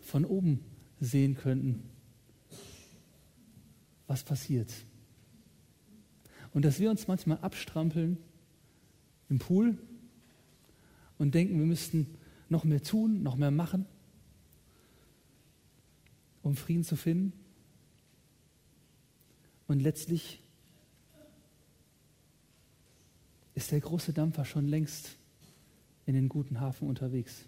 von 0.00 0.24
oben 0.24 0.60
sehen 1.00 1.36
könnten, 1.36 1.82
was 4.06 4.24
passiert. 4.24 4.72
Und 6.52 6.64
dass 6.64 6.80
wir 6.80 6.90
uns 6.90 7.06
manchmal 7.08 7.38
abstrampeln 7.38 8.16
im 9.28 9.38
Pool 9.38 9.78
und 11.18 11.34
denken, 11.34 11.58
wir 11.58 11.66
müssten 11.66 12.06
noch 12.48 12.64
mehr 12.64 12.82
tun, 12.82 13.22
noch 13.22 13.36
mehr 13.36 13.50
machen, 13.50 13.86
um 16.48 16.56
Frieden 16.56 16.82
zu 16.82 16.96
finden. 16.96 17.32
Und 19.66 19.80
letztlich 19.80 20.42
ist 23.54 23.70
der 23.70 23.80
große 23.80 24.14
Dampfer 24.14 24.46
schon 24.46 24.66
längst 24.66 25.16
in 26.06 26.14
den 26.14 26.28
guten 26.30 26.58
Hafen 26.58 26.88
unterwegs. 26.88 27.44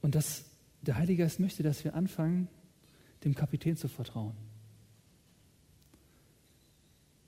Und 0.00 0.16
das, 0.16 0.44
der 0.80 0.96
Heilige 0.96 1.22
Geist 1.22 1.38
möchte, 1.38 1.62
dass 1.62 1.84
wir 1.84 1.94
anfangen, 1.94 2.48
dem 3.22 3.36
Kapitän 3.36 3.76
zu 3.76 3.86
vertrauen. 3.86 4.34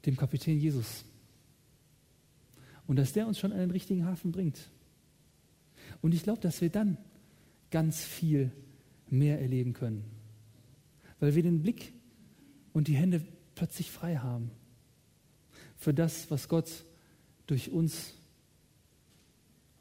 Dem 0.04 0.16
Kapitän 0.16 0.58
Jesus. 0.58 1.04
Und 2.88 2.96
dass 2.96 3.12
der 3.12 3.28
uns 3.28 3.38
schon 3.38 3.52
an 3.52 3.58
den 3.58 3.70
richtigen 3.70 4.04
Hafen 4.04 4.32
bringt. 4.32 4.68
Und 6.04 6.12
ich 6.12 6.22
glaube, 6.22 6.42
dass 6.42 6.60
wir 6.60 6.68
dann 6.68 6.98
ganz 7.70 8.04
viel 8.04 8.52
mehr 9.08 9.40
erleben 9.40 9.72
können. 9.72 10.04
Weil 11.18 11.34
wir 11.34 11.42
den 11.42 11.62
Blick 11.62 11.94
und 12.74 12.88
die 12.88 12.94
Hände 12.94 13.24
plötzlich 13.54 13.90
frei 13.90 14.18
haben 14.18 14.50
für 15.78 15.94
das, 15.94 16.30
was 16.30 16.50
Gott 16.50 16.84
durch 17.46 17.70
uns 17.70 18.12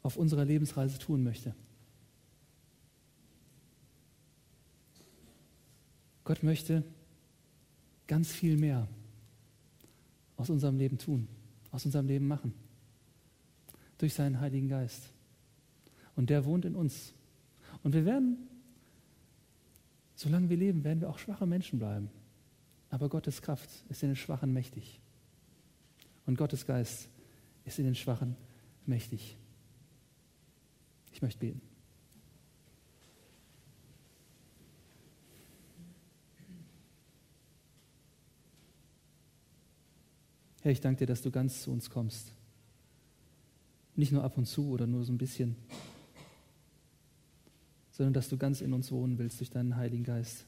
auf 0.02 0.16
unserer 0.16 0.46
Lebensreise 0.46 0.98
tun 0.98 1.26
möchte. 1.26 1.54
Gott 6.24 6.42
möchte 6.42 6.86
ganz 8.08 8.32
viel 8.32 8.56
mehr 8.56 8.88
aus 10.38 10.50
unserem 10.50 10.78
Leben 10.78 10.98
tun, 10.98 11.28
aus 11.72 11.84
unserem 11.84 12.08
Leben 12.08 12.30
machen, 12.30 12.54
durch 13.98 14.14
seinen 14.14 14.40
Heiligen 14.40 14.70
Geist. 14.70 15.13
Und 16.16 16.30
der 16.30 16.46
wohnt 16.46 16.66
in 16.66 16.76
uns. 16.76 17.14
Und 17.84 17.94
wir 17.94 18.06
werden, 18.06 18.38
solange 20.16 20.50
wir 20.50 20.58
leben, 20.58 20.84
werden 20.84 21.02
wir 21.02 21.10
auch 21.10 21.18
schwache 21.18 21.46
Menschen 21.46 21.80
bleiben. 21.80 22.10
Aber 22.90 23.10
Gottes 23.10 23.42
Kraft 23.42 23.70
ist 23.90 24.04
in 24.04 24.10
den 24.10 24.16
Schwachen 24.16 24.54
mächtig. 24.54 25.00
Und 26.26 26.38
Gottes 26.38 26.66
Geist 26.66 27.10
ist 27.66 27.80
in 27.80 27.86
den 27.86 27.96
Schwachen 27.96 28.36
mächtig. 28.86 29.38
Ich 31.12 31.22
möchte 31.22 31.40
beten. 31.40 31.62
Herr, 40.62 40.72
ich 40.72 40.80
danke 40.80 41.00
dir, 41.00 41.08
dass 41.08 41.22
du 41.22 41.30
ganz 41.30 41.64
zu 41.64 41.72
uns 41.72 41.90
kommst. 41.90 42.32
Nicht 43.96 44.14
nur 44.14 44.24
ab 44.24 44.38
und 44.38 44.46
zu 44.46 44.70
oder 44.70 44.88
nur 44.88 45.04
so 45.04 45.12
ein 45.12 45.18
bisschen, 45.18 45.58
sondern 47.94 48.14
dass 48.14 48.28
du 48.28 48.38
ganz 48.38 48.60
in 48.60 48.74
uns 48.74 48.92
wohnen 48.92 49.18
willst 49.18 49.40
durch 49.40 49.52
deinen 49.52 49.76
Heiligen 49.76 50.04
Geist. 50.04 50.46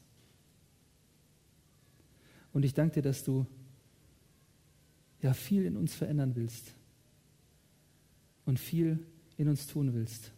Und 2.52 2.66
ich 2.66 2.74
danke 2.74 2.96
dir, 2.96 3.02
dass 3.04 3.24
du 3.24 3.46
ja 5.22 5.34
viel 5.34 5.66
in 5.66 5.78
uns 5.78 5.94
verändern 5.94 6.36
willst 6.36 6.74
und 8.46 8.60
viel 8.60 9.06
in 9.38 9.48
uns 9.48 9.68
tun 9.68 9.94
willst. 9.94 10.32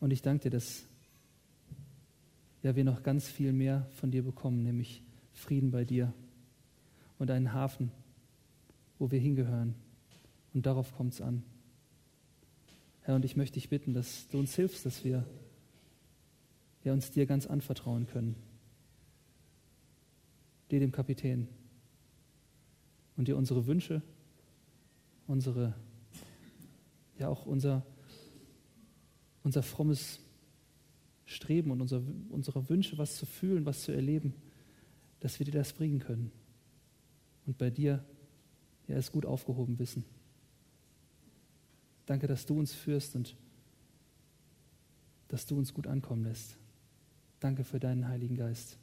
Und 0.00 0.12
ich 0.12 0.22
danke 0.22 0.44
dir, 0.44 0.50
dass 0.50 0.84
ja, 2.62 2.74
wir 2.74 2.84
noch 2.84 3.02
ganz 3.02 3.28
viel 3.28 3.52
mehr 3.52 3.86
von 3.96 4.10
dir 4.10 4.22
bekommen, 4.22 4.62
nämlich 4.62 5.02
Frieden 5.32 5.70
bei 5.70 5.84
dir 5.84 6.12
und 7.18 7.30
einen 7.30 7.52
Hafen, 7.52 7.92
wo 8.98 9.10
wir 9.10 9.20
hingehören. 9.20 9.74
Und 10.54 10.64
darauf 10.64 10.94
kommt 10.96 11.12
es 11.12 11.20
an. 11.20 11.42
Herr, 13.06 13.14
und 13.14 13.24
ich 13.24 13.36
möchte 13.36 13.54
dich 13.54 13.68
bitten, 13.68 13.94
dass 13.94 14.26
du 14.30 14.40
uns 14.40 14.56
hilfst, 14.56 14.84
dass 14.84 15.04
wir 15.04 15.24
ja, 16.82 16.92
uns 16.92 17.12
dir 17.12 17.24
ganz 17.24 17.46
anvertrauen 17.46 18.08
können. 18.08 18.34
Dir, 20.72 20.80
dem 20.80 20.90
Kapitän. 20.90 21.46
Und 23.16 23.28
dir 23.28 23.36
unsere 23.36 23.68
Wünsche, 23.68 24.02
unsere, 25.28 25.76
ja 27.16 27.28
auch 27.28 27.46
unser, 27.46 27.86
unser 29.44 29.62
frommes 29.62 30.18
Streben 31.26 31.70
und 31.70 31.80
unser, 31.80 32.02
unsere 32.30 32.68
Wünsche, 32.68 32.98
was 32.98 33.18
zu 33.18 33.24
fühlen, 33.24 33.66
was 33.66 33.84
zu 33.84 33.92
erleben, 33.92 34.34
dass 35.20 35.38
wir 35.38 35.46
dir 35.46 35.52
das 35.52 35.72
bringen 35.72 36.00
können. 36.00 36.32
Und 37.46 37.56
bei 37.56 37.70
dir 37.70 38.04
ja 38.88 38.96
es 38.96 39.12
gut 39.12 39.26
aufgehoben 39.26 39.78
wissen. 39.78 40.04
Danke, 42.06 42.26
dass 42.26 42.46
du 42.46 42.58
uns 42.58 42.72
führst 42.72 43.16
und 43.16 43.36
dass 45.28 45.44
du 45.46 45.58
uns 45.58 45.74
gut 45.74 45.86
ankommen 45.86 46.24
lässt. 46.24 46.56
Danke 47.40 47.64
für 47.64 47.80
deinen 47.80 48.08
Heiligen 48.08 48.36
Geist, 48.36 48.78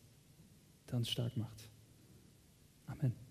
der 0.89 0.97
uns 0.97 1.09
stark 1.09 1.35
macht. 1.37 1.69
Amen. 2.87 3.22